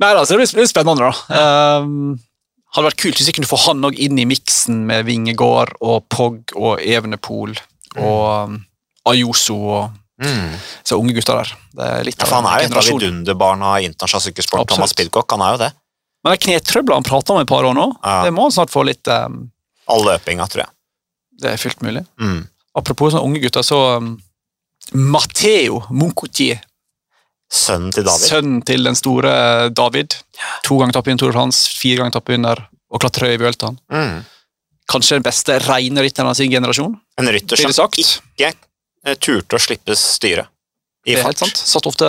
[0.00, 1.38] Nei da, så det blir, spennende, da.
[1.84, 2.16] Um,
[2.74, 6.04] hadde vært kult hvis vi kunne få han òg inn i miksen med Vingegård og
[6.10, 7.54] Pogg og Evenepool
[8.00, 8.60] og um,
[9.10, 10.50] Ayoso og Mm.
[10.84, 11.50] så unge gutter der.
[11.72, 14.66] Det er litt Ja, for han er jo et av vidunderbarna i internasjonal sykkelsport.
[14.68, 15.68] Thomas Pidcock, han er jo det.
[16.24, 18.22] Men det knetrøbler han prater om i et par år nå, Ja.
[18.26, 19.46] det må han snart få litt um,
[19.90, 20.72] All løpinga, tror jeg.
[21.40, 22.02] Det er fullt mulig.
[22.20, 22.42] Mm.
[22.76, 24.10] Apropos sånne unge gutter, så um,
[24.92, 26.60] Matteo Moncoutier,
[27.50, 28.26] Sønnen til David.
[28.30, 29.32] sønnen til den store
[29.74, 30.14] David,
[30.62, 33.40] to ganger tappet inn Tour de France, fire ganger tappet inn der, og klatrer i
[33.40, 33.80] Vueltaen.
[33.90, 34.20] Mm.
[34.90, 39.62] Kanskje den beste rene rytteren av sin generasjon, En rytter som ikke eh, turte å
[39.62, 40.46] slippe styret
[41.06, 41.56] i Det er helt sant.
[41.56, 42.06] Satt ofte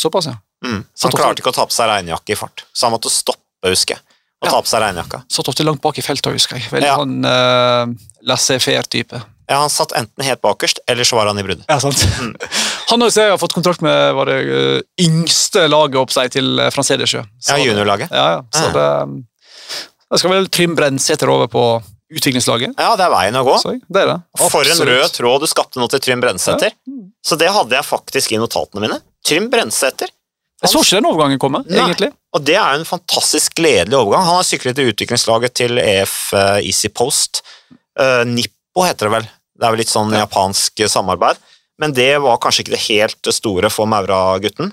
[0.00, 0.38] såpass, ja.
[0.62, 0.84] Mm.
[1.02, 3.96] Han klarte ikke å ta på seg regnjakke i fart, så han måtte stoppe, husker
[3.96, 4.02] jeg,
[4.42, 4.50] og Ja.
[4.54, 5.22] ta på seg regnjakka.
[5.28, 6.70] Satt ofte langt bak i feltet, husker jeg.
[6.70, 6.96] Veldig Ja.
[6.96, 7.86] sånn uh,
[8.26, 9.22] laissez-faire-type.
[9.50, 11.64] Ja, Han satt enten helt bakerst, eller så var han i bruddet.
[11.68, 11.98] Ja, sant.
[12.20, 12.36] Mm.
[12.92, 16.58] Han har, jeg har fått kontrakt med var det uh, yngste laget opp seg til
[16.60, 17.22] uh, Frans Edersjø.
[17.48, 18.10] Ja, juniorlaget.
[18.12, 18.42] Ja, ja.
[18.52, 18.72] Så Ja.
[18.72, 19.26] det, um,
[20.18, 21.62] skal vel Trym Brennsæter over på
[22.12, 22.74] utviklingslaget.
[22.76, 23.54] Ja, det er veien å gå.
[23.62, 24.18] Så, det det.
[24.36, 26.74] For en rød tråd du skapte nå til Trym Brensæter.
[27.24, 28.98] Så det hadde jeg faktisk i notatene mine.
[29.24, 30.10] Trym Brensæter.
[30.62, 31.78] Jeg så ikke den overgangen komme, Nei.
[31.82, 32.12] egentlig.
[32.32, 34.24] Og det er jo en fantastisk gledelig overgang.
[34.28, 37.42] Han har syklet i utviklingslaget til EF eh, Easy Post.
[37.98, 39.26] Uh, Nippo heter det vel.
[39.58, 40.22] Det er vel litt sånn Ja.
[40.24, 41.40] japansk eh, samarbeid.
[41.82, 44.70] Men det var kanskje ikke det helt store for Maura-gutten.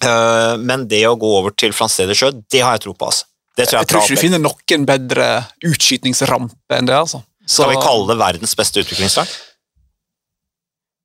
[0.00, 3.10] Uh, men det å gå over til Frans Sjø, det har jeg tro på.
[3.12, 3.26] altså.
[3.58, 5.26] Det tror jeg, Jeg tror ikke du er finner noen bedre
[5.68, 6.96] utskytningsrampe enn det.
[6.96, 7.22] altså.
[7.44, 9.28] Så- Skal vi kalle det verdens beste utviklingslag?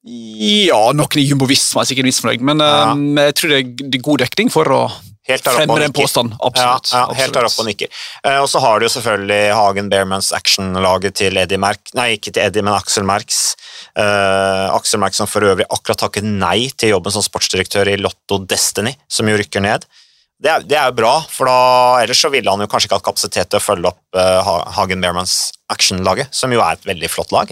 [0.06, 2.92] Ja, noen i Jumbo Visma er sikkert misfornøyd, men Ja.
[2.94, 3.60] um, jeg tror det
[3.98, 4.82] er god dekning for å
[5.26, 6.38] fremme den påstanden.
[6.46, 6.92] Absolutt.
[6.94, 7.90] Ja, ja, helt der oppe og nikker.
[8.22, 12.36] Uh, og så har du jo selvfølgelig Hagen Bearmans action-laget til Eddie Merk Nei, ikke
[12.36, 13.56] til Eddie, men Axel Merks.
[13.98, 18.44] Uh, Axel Merck som for øvrig akkurat takket nei til jobben som sportsdirektør i Lotto
[18.46, 19.90] Destiny, som jo rykker ned.
[20.38, 21.60] Det er, det er jo bra, for da,
[22.04, 25.02] ellers så ville han jo kanskje ikke hatt kapasitet til å følge opp uh, Hagen
[25.02, 27.50] Bearmans action-laget, som jo er et veldig flott lag.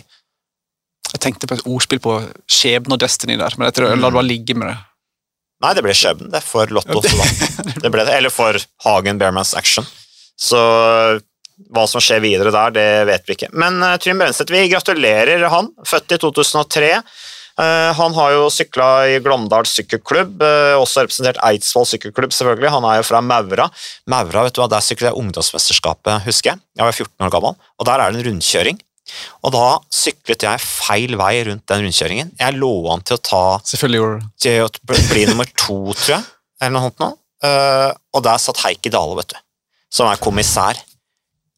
[1.14, 2.18] Jeg tenkte på et ordspill på
[2.50, 4.80] skjebne og Destiny der, men jeg tror lar det bare ligge med det.
[5.64, 7.00] Nei, det ble skjebnen, det, for Lotto.
[7.06, 7.76] så da.
[7.86, 9.86] Det ble det, eller for Hagen Bearmans Action.
[10.40, 10.60] Så
[11.74, 13.52] hva som skjer videre der, det vet vi ikke.
[13.56, 15.70] Men uh, Trym Brenseth, vi gratulerer han.
[15.88, 16.90] Født i 2003.
[17.54, 22.72] Uh, han har jo sykla i Glåmdal sykkelklubb, uh, også representert Eidsvoll sykkelklubb, selvfølgelig.
[22.74, 23.70] Han er jo fra Maura.
[24.10, 26.64] Maura, vet du hva, der syklet jeg ungdomsmesterskapet, husker jeg.
[26.82, 28.82] Jeg var 14 år gammel, og der er det en rundkjøring
[29.44, 32.32] Og da syklet jeg feil vei rundt den rundkjøringen.
[32.40, 36.24] Jeg lå an til å ta Selvfølgelig å bli nummer to, tror jeg,
[36.62, 37.10] eller noe sånt nå.
[37.44, 39.40] Eh, og der satt Heikki Dale, vet du,
[39.92, 40.80] som er kommissær,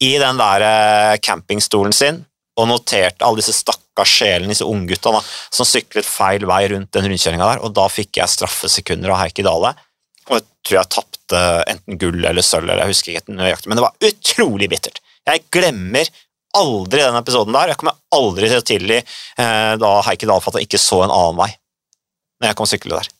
[0.02, 2.24] i den der eh, campingstolen sin
[2.56, 5.12] og noterte alle disse stakkars sjelene, disse unggutta,
[5.52, 9.44] som syklet feil vei rundt den rundkjøringa der, og da fikk jeg straffesekunder av Heikki
[9.44, 9.74] Dale.
[10.26, 13.78] Og jeg tror jeg tapte enten gull eller sølv, eller jeg husker ikke nøyaktig, men
[13.78, 15.02] det var utrolig bittert.
[15.26, 16.08] Jeg glemmer
[16.58, 17.72] aldri den episoden der.
[17.72, 21.40] Jeg kommer aldri til å tilgi eh, da Heikki Dahlfatt for ikke så en annen
[21.44, 21.52] vei
[22.40, 23.12] når jeg kom syklende der.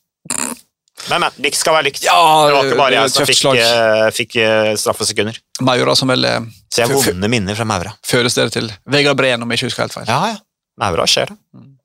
[1.11, 1.37] Men, men.
[1.44, 2.03] Likt skal være likt.
[2.07, 2.16] Ja,
[2.49, 5.38] det var ikke bare jeg som fikk, eh, fikk eh, straffesekunder.
[5.66, 6.40] Maura som vel eh,
[6.72, 7.94] Så jeg har vonde minner fra Maura.
[8.07, 10.09] føles dere til Vegard Breen, om jeg ikke husker helt feil.
[10.11, 10.42] Ja, ja.
[10.81, 11.38] Maura skjer det.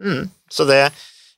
[0.04, 0.28] Mm.
[0.52, 0.84] Så det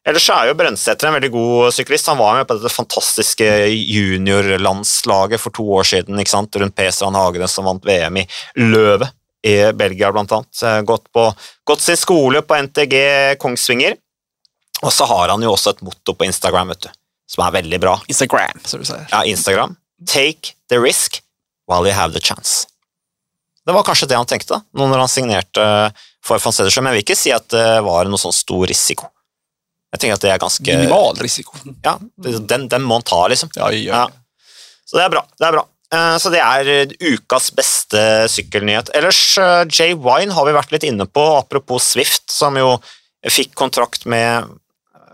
[0.03, 2.09] Ellers er jo Brøndsæter en veldig god syklist.
[2.11, 6.57] Han var med på dette fantastiske juniorlandslaget for to år siden ikke sant?
[6.59, 6.89] rundt P.
[6.91, 8.25] Strand Hagene, som vant VM i
[8.59, 9.07] løvet
[9.43, 10.63] i Belgia, blant annet.
[10.87, 11.27] Gått, på,
[11.67, 12.95] gått sin skole på NTG
[13.41, 13.97] Kongsvinger.
[14.83, 16.91] Og så har han jo også et motto på Instagram, vet du,
[17.35, 17.97] som er veldig bra.
[18.11, 19.05] Instagram, som du sier.
[19.11, 19.75] Ja, Instagram.
[20.07, 21.21] Take the risk
[21.69, 22.67] while you have the chance.
[23.63, 25.65] Det var kanskje det han tenkte da, nå når han signerte
[26.23, 29.07] for Van Sedersjø, men jeg vil ikke si at det var noe sånn stor risiko.
[29.93, 31.59] Jeg tenker at det er ganske Minimal risiko.
[31.85, 33.51] Ja, den, den må han ta, liksom.
[33.55, 34.03] Ja, ja.
[34.03, 34.49] Ja.
[34.89, 35.21] Så det er bra.
[35.39, 35.63] det er bra.
[35.93, 38.01] Eh, Så det er eh, ukas beste
[38.31, 38.89] sykkelnyhet.
[38.97, 42.75] Ellers, eh, Jay Wine har vi vært litt inne på, apropos Swift, som jo
[43.29, 44.49] fikk kontrakt med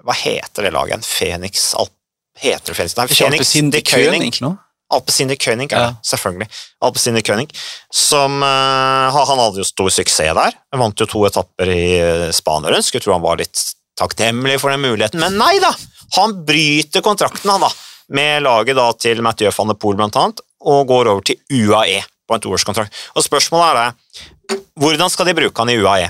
[0.08, 1.04] Hva heter det laget?
[1.06, 1.92] Phoenix Alp...
[2.40, 2.96] Heter det Phoenix?
[2.98, 4.56] Nei, Phoenix de Køning.
[4.90, 5.90] Alpecin de er det, Ja.
[6.02, 6.48] selvfølgelig.
[6.82, 7.52] Alpecin de König,
[7.94, 10.56] som Han hadde jo stor suksess der.
[10.72, 12.82] Han vant jo to etapper i Spania.
[12.82, 13.62] Skulle tro han var litt
[14.00, 15.74] takknemlig for den muligheten, men nei da!
[16.16, 17.70] Han bryter kontrakten han da,
[18.16, 22.02] med laget da til Mathieu van de Poel blant annet, og går over til UAE
[22.28, 22.96] på en toårskontrakt.
[23.16, 26.10] Og spørsmålet er det, hvordan skal de bruke han i UAE?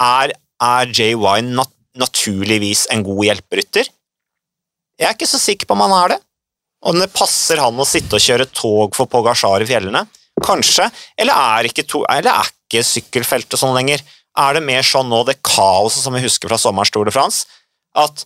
[0.00, 0.32] Er,
[0.64, 3.90] er JY nat naturligvis en god hjelperytter?
[5.00, 6.20] Jeg er ikke så sikker på om han er det.
[6.90, 10.06] Om det passer han å sitte og kjøre tog for Pogasjar i fjellene?
[10.40, 10.86] Kanskje.
[11.20, 14.04] Eller er ikke, to, eller er ikke sykkelfeltet sånn lenger?
[14.40, 17.44] Er det mer sånn nå, det kaoset som vi husker fra sommerens Tour de France,
[17.98, 18.24] at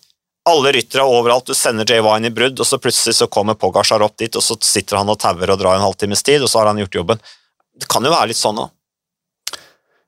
[0.49, 4.03] alle ryttere overalt, du sender Jay Wine i brudd, og så plutselig så kommer Pogasjar
[4.05, 6.61] opp dit, og så sitter han og tauer og drar en halvtimes tid, og så
[6.61, 7.23] har han gjort jobben.
[7.81, 8.71] Det kan jo være litt sånn òg.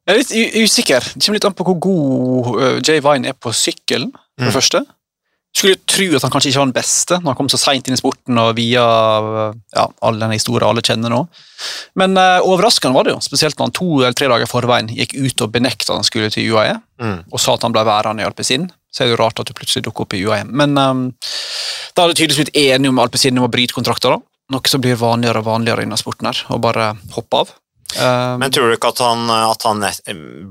[0.07, 1.07] Jeg er litt usikker.
[1.17, 4.47] Det kommer litt an på hvor god uh, Jay Vine er på sykkelen, for Mm.
[4.51, 4.81] det første.
[5.57, 7.87] Skulle jo tro at han kanskje ikke var den beste når han kom så seint
[7.89, 8.83] inn i sporten og via
[9.73, 11.23] ja, all den historien alle kjenner nå.
[11.97, 15.15] Men uh, overraskende var det jo, spesielt når han to eller tre dager forveien gikk
[15.17, 17.19] ut og benekta at han skulle til UAE, Mm.
[17.29, 18.71] og sa at han ble værende i Alpezin.
[18.89, 20.47] Så er det jo rart at du plutselig dukker opp i UAE.
[20.49, 21.03] Men um,
[21.93, 24.21] da er de tydeligvis blitt enige om Alpezin om å bryte kontrakter, da.
[24.55, 27.53] Noe som blir vanligere og vanligere innen sporten her, og bare hoppe av.
[27.99, 29.85] Um, Men tror du ikke at han, at han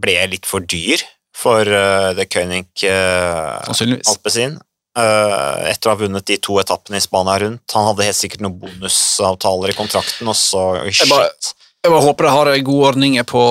[0.03, 1.01] ble litt for dyr
[1.35, 4.13] for uh, The König uh, Sannsynligvis.
[4.95, 7.73] Uh, etter å ha vunnet de to etappene i Spania rundt.
[7.75, 11.33] Han hadde helt sikkert noen bonusavtaler i kontrakten, og så Jeg bare-.
[11.83, 13.41] Jeg bare håper de har gode ordninger på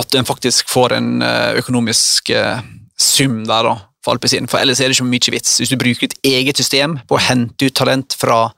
[0.00, 2.58] at en faktisk får en eh, økonomisk eh,
[2.98, 5.52] sum der da, for Alpezin, for ellers er det ikke mye vits.
[5.60, 8.48] Hvis du bruker ditt eget system på å hente ut talent fra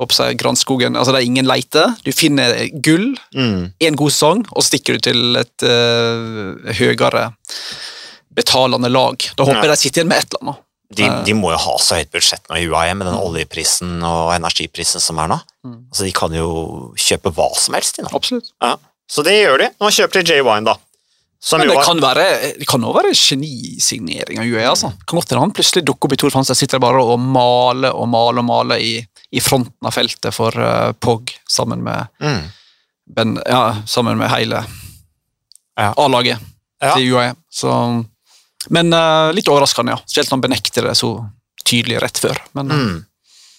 [0.00, 3.72] jeg, Grandskogen, altså der ingen leiter, du finner gull, Mm.
[3.80, 7.26] en god sesong, og stikker du til et uh, høyere
[8.32, 9.16] betalende lag.
[9.36, 9.62] Da håper Ja.
[9.62, 10.64] jeg de sitter igjen med et eller annet.
[10.90, 11.22] De, Eh.
[11.24, 15.00] de må jo ha så høyt budsjett nå i UAE med den oljeprisen og energiprisen
[15.00, 15.36] som er nå.
[15.62, 15.76] Mm.
[15.90, 16.48] Altså, de kan jo
[16.98, 18.10] kjøpe hva som helst nå.
[18.16, 18.50] Absolutt.
[18.60, 18.74] Ja.
[19.10, 19.68] Så det gjør de.
[19.80, 20.74] Nå kjøper de Jay Wine, da.
[21.40, 22.24] Som Men det kan være,
[22.58, 24.66] det kan også være genisignering av UAE.
[24.68, 24.90] altså.
[25.06, 27.94] Kan godt hende han plutselig dukker opp i Tour France og sitter bare og maler
[27.96, 32.42] og maler og maler i, i fronten av feltet for uh, POG, sammen med, mm.
[33.16, 34.64] ben, ja, sammen med hele
[35.78, 35.94] Ja.
[35.96, 36.36] A-laget
[36.82, 37.32] til UAE.
[37.48, 37.72] Så,
[38.68, 40.02] men uh, litt overraskende, ja.
[40.04, 41.14] Spesielt når han benekter det så
[41.64, 42.40] tydelig rett før.
[42.58, 42.82] Men uh.
[42.82, 43.00] Mm.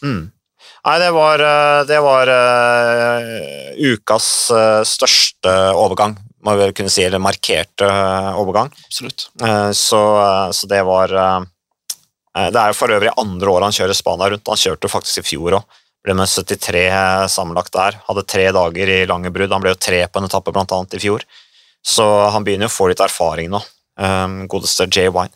[0.05, 0.21] Mm.
[0.81, 3.25] Nei, det var, eh, det var uh,
[3.77, 4.27] ukas
[4.89, 7.85] største overgang, må vi vel kunne si, eller markerte
[8.33, 8.71] overgang.
[8.87, 9.27] absolutt.
[9.77, 9.99] Så,
[10.57, 14.49] så det var Det er jo for øvrig andre året han kjører Spania rundt.
[14.49, 15.77] Han kjørte faktisk i fjor òg.
[16.01, 17.99] Ble med 73 sammenlagt der.
[18.07, 19.53] Hadde tre dager i lange brudd.
[19.53, 21.27] Han ble jo tre på en etappe, blant annet, i fjor.
[21.85, 23.61] Så han begynner å få litt erfaring nå.
[23.99, 25.33] Um, godeste Jay Wine.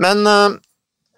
[0.00, 0.56] Men uh,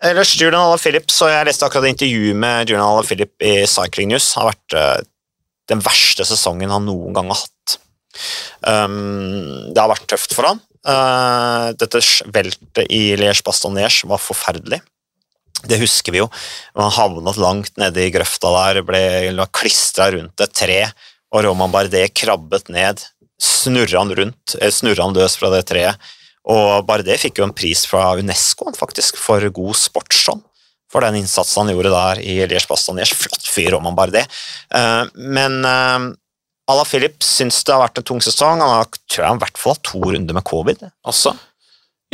[0.05, 4.33] ellers Julian Alaphilippe, så jeg leste akkurat intervjuet med Julian Alaphilippe i Cycling News.
[4.37, 5.01] har vært uh,
[5.73, 7.79] den verste sesongen han noen gang har hatt.
[8.63, 10.61] Um, det har vært tøft for han.
[10.85, 12.03] Uh, dette
[12.35, 14.83] veltet i Liège-Bastogne-Liège var forferdelig.
[15.65, 16.29] Det husker vi jo.
[16.77, 20.81] Han havnet langt nede i grøfta der, ble klistra rundt et tre,
[21.33, 23.01] og Roman Bardet krabbet ned.
[23.41, 26.13] Snurra han rundt, snurra han løs fra det treet,
[26.45, 30.43] Og bare det fikk jo en pris fra Unesco faktisk for god sportsånd.
[30.93, 33.07] For den innsatsen han gjorde der i Liège-Bastogne.
[33.09, 34.27] Flott fyr, om han bare det.
[35.15, 36.05] men eh,
[36.71, 38.63] Ala Philip syns det har vært en tung sesong.
[38.63, 41.35] Han har tror jeg, i hvert fall hatt to runder med covid også.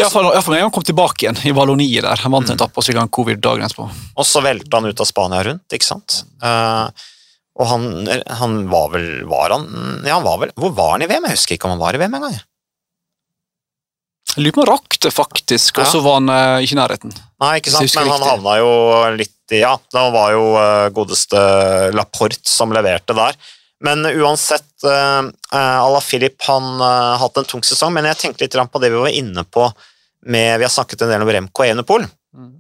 [0.01, 2.23] Iallfall når han kom tilbake igjen i Valoniet der.
[2.25, 3.89] Han vant en etappe og så fikk han covid dagen etterpå.
[4.17, 6.23] Og så velte han ut av Spania rundt, ikke sant.
[6.41, 6.89] Uh,
[7.61, 7.89] og han,
[8.41, 9.67] han, var vel var han,
[10.07, 11.27] ja, han var vel, Hvor var han i VM?
[11.29, 12.39] Jeg husker ikke om han var i VM engang.
[14.37, 16.79] Jeg lurer på om han rakk det, faktisk, og så var han uh, ikke i
[16.79, 17.15] nærheten.
[17.43, 18.71] Nei, ikke sant, men han havna jo
[19.19, 21.41] litt i Ja, det var jo uh, godeste
[21.97, 23.39] Laporte som leverte der.
[23.83, 28.55] Men uansett, uh, Ala Filip han har hatt en tung sesong, men jeg tenkte litt
[28.55, 29.71] på det vi var inne på
[30.31, 32.51] med Vi har snakket en del om Remco Evenepool, mm.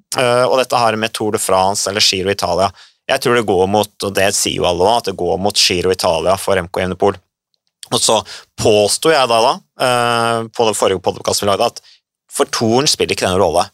[0.49, 2.71] og dette her med Tour de France eller Giro Italia.
[3.11, 5.93] Jeg tror det går mot, og det sier jo alle at det går mot Giro
[5.93, 7.19] Italia for MK Evenepool.
[7.91, 8.21] Og så
[8.61, 11.83] påsto jeg da, da uh, på det forrige podkastet vi lagde, at
[12.31, 13.67] for Toren spiller ikke den rolle.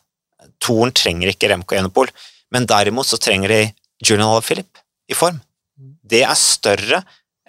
[0.62, 2.10] Toren trenger ikke Remco Enepol,
[2.54, 3.60] men derimot så trenger de
[4.00, 5.42] Julian Alaphilip i form.
[5.76, 7.02] Det er større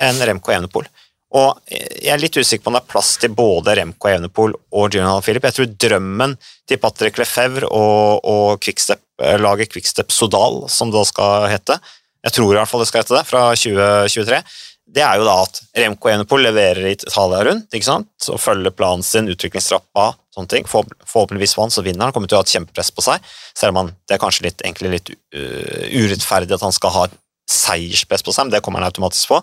[0.03, 0.89] enn Remco Enepol.
[1.38, 4.86] Og jeg er litt usikker på om det er plass til både Remco Evenepool og
[4.88, 5.47] Julian Alaphilip.
[5.47, 6.36] Jeg tror drømmen
[6.67, 11.80] til Patrick Lefebvre og, og Quickstep Eh, laget Quickstep Sodal, som det da skal hete,
[12.27, 14.41] jeg tror i hvert fall det skal hete det, fra 2023,
[14.88, 18.28] det er jo da at Remco Enepol leverer i Italia rundt ikke sant?
[18.32, 20.67] og følger planen sin, utviklingstrappa, sånne ting.
[20.69, 22.15] Forhåpentligvis vant, så vinner han.
[22.15, 24.63] Kommer til å ha et kjempepress på seg, selv om han, det er kanskje litt,
[24.63, 27.19] egentlig litt uh, urettferdig at han skal ha et
[27.52, 29.41] seierspress på seg, men det kommer han automatisk på.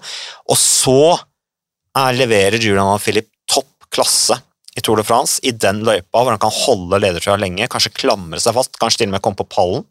[0.49, 4.41] Og så er, leverer Julian og Philip topp klasse
[4.75, 8.41] i Tour de France, i den løypa hvor han kan holde ledertrøya lenge, kanskje klamre
[8.43, 9.85] seg fast, kanskje til og med komme på pallen.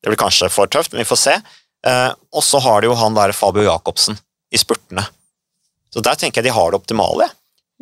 [0.00, 1.40] Det blir kanskje for tøft, men vi får se.
[1.84, 4.16] Uh, og så har de jo han der Fabio Jacobsen
[4.54, 5.06] i spurtene.
[5.92, 7.28] Så der tenker jeg de har det optimale.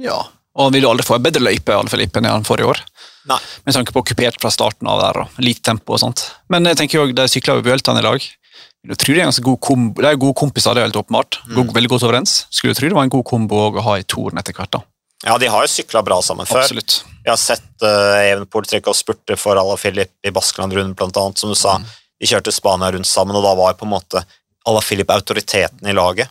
[0.00, 2.82] Ja, og han vil jo aldri få en bedre løype enn han forrige år.
[3.30, 3.38] Nei.
[3.64, 6.26] Med tanke på okkupert fra starten av der, og lite tempo og sånt.
[6.52, 8.26] Men jeg tenker jo, de sykler over Vueltaen i lag.
[8.82, 10.02] Jeg tror det er en god kombo.
[10.02, 11.38] De er gode kompiser, det er helt åpenbart.
[11.46, 11.70] Mm.
[11.72, 12.34] Veldig godt overens.
[12.52, 14.74] Skulle tro det var en god kombo å ha i toren etter hvert.
[14.74, 14.82] da.
[15.22, 16.66] Ja, de har jo sykla bra sammen før.
[16.66, 16.98] Absolutt.
[17.22, 21.20] Vi har sett uh, Evenepool trekke og spurte for Ala Filip i Baskeland rundt, blant
[21.22, 21.78] annet, som du sa.
[21.78, 21.86] Mm.
[22.20, 24.24] De kjørte Spania rundt sammen, og da var på en måte
[24.68, 26.28] Ala Filip autoriteten i laget.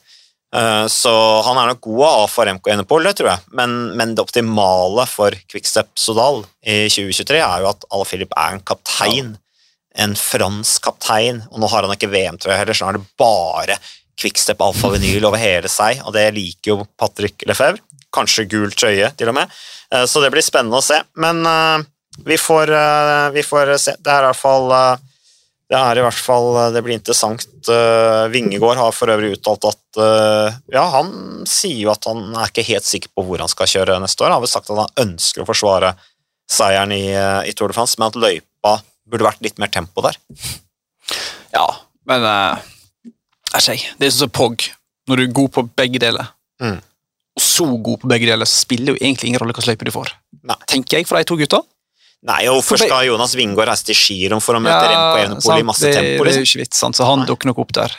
[0.51, 1.11] Uh, så
[1.45, 3.45] han er nok god av for MK Evenepool, det tror jeg.
[3.57, 8.65] Men, men, det optimale for Quickstep Sodal i 2023 er jo at Alaphilip er en
[8.73, 9.31] kaptein.
[10.01, 13.79] En fransk kaptein, og nå har han ikke VM-trøye heller, så nå er det bare
[14.21, 17.81] Quickstep Alfa Vinyl over hele seg, og det liker jo Patrick Lefebvre
[18.13, 19.51] kanskje gul trøye, til og med.
[19.93, 20.99] Eh, så det blir spennende å se.
[21.21, 21.87] Men eh,
[22.27, 23.95] vi får, eh, vi får se.
[23.99, 24.71] Det er i hvert fall
[25.71, 27.47] det er i hvert fall, det blir interessant.
[28.33, 29.99] Vingegård har for øvrig uttalt at
[30.67, 31.13] ja, han
[31.47, 34.33] sier jo at han er ikke helt sikker på hvor han skal kjøre neste år.
[34.33, 35.93] Han har vel sagt at han ønsker å forsvare
[36.51, 37.05] seieren i,
[37.47, 38.75] i Tour de France, men at løypa
[39.07, 40.19] burde vært litt mer tempo der.
[41.55, 41.65] Ja,
[42.11, 42.59] men uh,
[43.55, 44.67] jeg, det er sånn som Pog.
[45.07, 46.79] Når du er god på begge deler, mm
[47.31, 50.11] og så god på begge deler, spiller jo egentlig ingen rolle hvilken løype du får.
[50.47, 50.57] Nei.
[50.67, 51.61] Tenker jeg for de to gutta.
[52.29, 55.63] Nei, og Hvorfor skal Jonas Wingård reise til Giron for å møte ja, Remco Evenepool
[55.63, 56.21] i masse det, tempo?
[56.21, 56.27] Liksom?
[56.27, 56.97] Det er jo ikke vits, sant?
[56.97, 57.95] så han dukker nok opp der.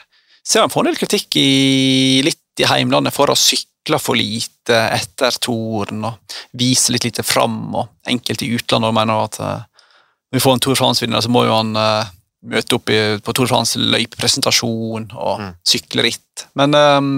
[0.47, 4.79] Ser han får en del kritikk i, litt i heimlandet for å sykle for lite
[4.95, 9.89] etter toren og vise litt lite fram, og enkelte i utlandet mener at uh,
[10.31, 12.13] når vi får en Tour France-vinner, så må jo han uh,
[12.47, 15.51] møte opp i, på Tour France løypepresentasjon og mm.
[15.67, 16.47] sykle ritt.
[16.59, 17.13] Men um,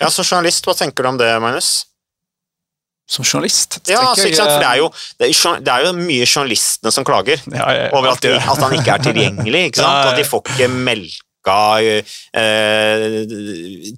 [0.00, 1.72] Ja, Som journalist, hva tenker du om det, Magnus?
[3.12, 3.76] Som journalist?
[3.90, 4.54] Ja, altså, ikke sant?
[4.54, 4.86] For det er, jo,
[5.20, 8.62] det, er, det er, jo, mye journalistene som klager ja, ja, over at, de, at,
[8.64, 9.64] han ikke er tilgjengelig.
[9.68, 10.06] ikke sant?
[10.12, 12.14] At de får ikke melka eh,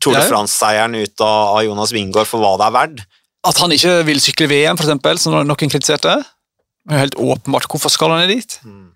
[0.03, 3.05] Tour de France-seieren ut av, Jonas Wingård for hva det er verdt.
[3.45, 6.17] At han ikke vil sykle VM, eksempel, som noen kritiserte?
[6.85, 7.69] Det er helt åpenbart.
[7.71, 8.59] Hvorfor skal han ned dit?
[8.67, 8.91] Mm.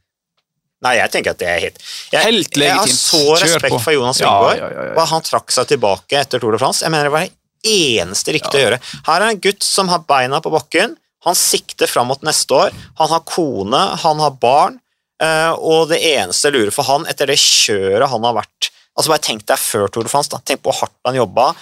[0.85, 1.81] Nei, jeg tenker at det er helt
[2.13, 5.73] Jeg, helt jeg har så respekt for Jonas Wingård, ja, ja, ja, han trakk seg
[5.73, 6.85] tilbake etter Tour de France.
[6.87, 7.27] Jeg mener det var
[7.67, 8.81] eneste riktige å gjøre.
[9.09, 10.97] Her er en gutt som har beina på bakken.
[11.27, 12.75] Han sikter fram mot neste år.
[13.01, 14.79] Han har kone, han har barn,
[15.23, 19.13] eh, og det eneste jeg lurer for han etter det kjøret han har vært Altså
[19.13, 20.27] Bare tenk deg før Tour de France.
[20.33, 20.41] da.
[20.43, 21.53] Tenk på hvor hardt han jobba.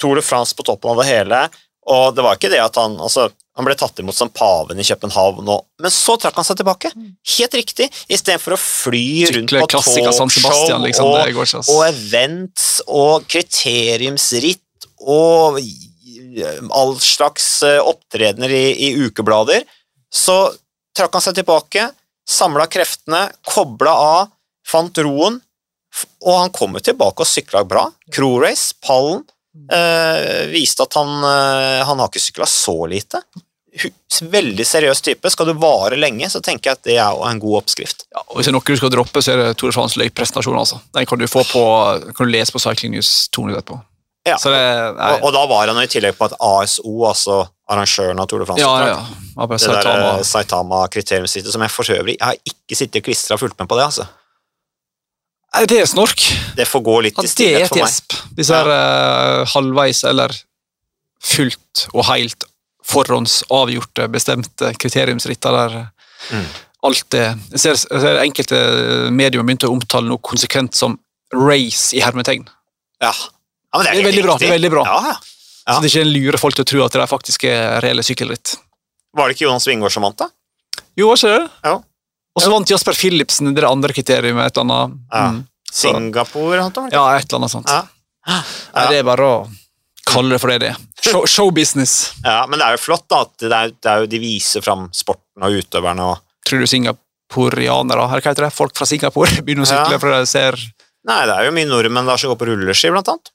[0.00, 1.42] Tour de France på toppen av det hele.
[1.92, 4.84] Og det var ikke det at han altså, han ble tatt imot som paven i
[4.84, 6.90] København, og, men så trakk han seg tilbake.
[7.36, 7.86] Helt riktig.
[8.12, 9.06] Istedenfor å fly
[9.36, 10.32] rundt på talkshow liksom,
[11.06, 14.64] og, og events og kriteriumsritt
[15.00, 15.58] og
[16.72, 19.64] all slags eh, opptredener i, i ukeblader,
[20.12, 20.52] så
[20.96, 21.88] trakk han seg tilbake,
[22.28, 24.28] samla kreftene, kobla av,
[24.66, 25.40] fant roen,
[26.26, 27.86] og han kom jo tilbake og sykla bra.
[28.12, 29.22] Crew race, pallen,
[29.72, 33.22] øh, viste at han, øh, han har ikke sykla så lite
[34.22, 37.58] veldig seriøs type, skal du vare lenge, så tenker jeg at det er en god
[37.62, 38.06] oppskrift.
[38.14, 40.00] Ja, og Hvis det er noe du skal droppe, så er det Tore de France.
[40.00, 40.80] Altså.
[40.94, 41.64] Den kan du få på,
[42.16, 43.80] kan du lese på Cycling News to minutter etterpå.
[44.26, 44.36] Ja.
[44.42, 44.60] Så det,
[44.98, 48.46] Og, og da var han i tillegg på at ASO, altså arrangøren av Tour de
[48.48, 48.60] France.
[48.62, 48.96] ja, ja.
[48.96, 49.46] ja.
[49.46, 50.12] Det der Saitama.
[50.18, 53.68] eh, Saitama-kriteriumssittet, som jeg for øvrig Jeg har ikke sittet og klistra og fulgt med
[53.70, 54.06] på det, altså.
[55.54, 56.20] Nei, Det er snork.
[56.56, 57.86] Det får gå litt i det er stillhet et for meg.
[57.86, 58.16] gjesp.
[58.36, 60.34] Disse her eh, halvveis eller
[61.22, 62.44] fullt og helt
[62.86, 65.86] forhåndsavgjorte, bestemte kriteriumsritter der
[66.32, 66.46] Mm.
[66.82, 68.58] alt det Jeg ser, jeg ser enkelte
[69.12, 70.98] medier begynte å omtale noe konsekvent som
[71.34, 72.46] race i hermetegn.
[73.02, 73.12] Ja.
[73.76, 74.84] Ja Det er helt veldig bra, det er veldig bra.
[74.88, 75.16] Ja, ja.
[75.66, 75.74] Ja.
[75.74, 78.54] Så det ikke lurer folk til å tro at det er faktisk er reelle sykkelritt.
[79.16, 80.28] Var det ikke Jonas Vingård som vant, da?
[80.94, 81.48] Jo, var ikke det?
[81.66, 81.72] Ja.
[82.36, 84.98] Og så vant Jasper Philipsen det andre kriteriet med et eller annet.
[85.10, 85.24] Ja.
[85.32, 85.44] Mm.
[85.72, 87.70] Singapore, han tok Ja, et eller annet sånt.
[87.72, 87.82] Ja.
[88.26, 89.34] Nei, det er bare å
[90.06, 90.78] kalle det for det det er.
[91.06, 92.14] Show, showbusiness.
[92.24, 93.20] ja, men det er jo flott, da.
[93.26, 96.66] At det er, det er jo, de viser fram sporten og utøverne og Tror du
[96.70, 100.02] singaporianere, eller hva heter det, folk fra Singapore begynner å sykle Ja.
[100.02, 100.58] fordi de ser
[101.06, 103.30] Nei, det er jo mye nordmenn der som går på rulleski, blant annet.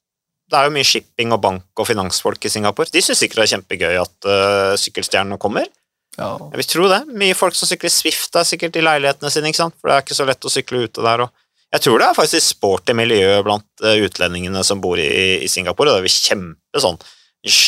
[0.52, 2.92] Det er jo mye shipping og bank og finansfolk i Singapore.
[2.92, 5.70] De syns sikkert det er kjempegøy at uh, sykkelstjernene kommer.
[6.18, 6.34] ja.
[6.52, 7.06] Jeg vil tro det.
[7.22, 9.78] Mye folk som sykler Swift er sikkert i leilighetene sine, ikke sant?
[9.80, 11.24] for det er ikke så lett å sykle ute der.
[11.24, 11.32] Og
[11.72, 15.94] jeg tror det er faktisk sporty miljø blant eh, utlendingene som bor i, i Singapore.
[15.94, 17.00] Det er jo kjempe sånn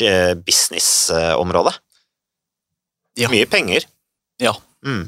[0.10, 1.72] eh, businessområde.
[3.22, 3.30] Ja.
[3.32, 3.88] Mye penger.
[4.44, 4.52] Ja.
[4.84, 5.06] Mm.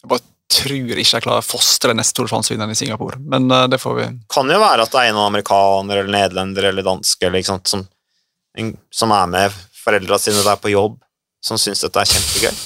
[0.00, 3.50] Jeg bare tror ikke jeg klarer å fostre neste Tour de France-vinner i Singapore, men
[3.54, 6.86] eh, det får vi Kan jo være at det er en amerikaner eller nederlender eller
[6.86, 7.86] danske eller ikke sant, som,
[8.94, 11.00] som er med foreldra sine der på jobb,
[11.44, 12.62] som syns dette er kjempegøy.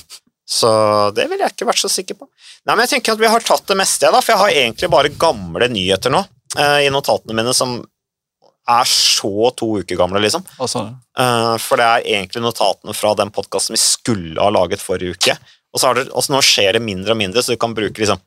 [0.55, 0.71] Så
[1.17, 2.29] det ville jeg ikke vært så sikker på.
[2.67, 4.91] Nei, men jeg tenker at Vi har tatt det meste, da, for jeg har egentlig
[4.93, 6.21] bare gamle nyheter nå
[6.59, 7.79] eh, i notatene mine som
[8.65, 10.45] er så to uker gamle, liksom.
[10.57, 10.87] altså,
[11.21, 15.37] Eh, for det er egentlig notatene fra den podkasten vi skulle ha laget forrige uke.
[15.75, 17.75] Og så har det, og så nå skjer det mindre og mindre, så du kan
[17.77, 18.23] bruke liksom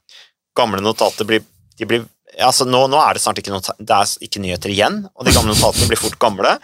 [0.57, 1.43] Gamle notater blir,
[1.77, 2.05] de blir
[2.41, 5.33] altså nå, nå er det snart ikke, nota, det er ikke nyheter igjen, og de
[5.35, 6.55] gamle notatene blir fort gamle.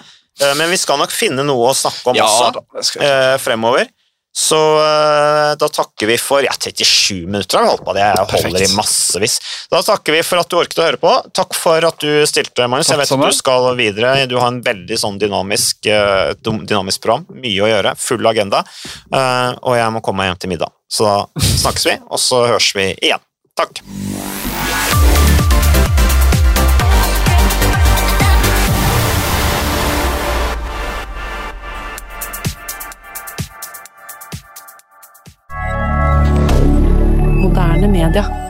[0.41, 3.89] Eh, men vi skal nok finne noe å snakke om Ja også eh, fremover.
[4.33, 7.93] Så eh, da takker vi for Ja, 37 minutter har vi holdt på.
[7.93, 9.35] Det jeg holder i massevis.
[9.69, 11.13] Da takker vi for at du orket å høre på.
[11.37, 12.89] Takk for at du stilte, Magnus.
[12.89, 14.15] Jeg vet at du skal videre.
[14.31, 17.27] Du har en veldig sånn dynamisk, eh, dynamisk program.
[17.29, 17.93] Mye å gjøre.
[18.01, 18.63] Full agenda.
[19.13, 20.73] Eh, og jeg må komme meg hjem til middag.
[20.89, 23.21] Så da snakkes vi, og så høres vi igjen.
[23.53, 23.85] Takk.
[37.53, 38.42] Moderne media.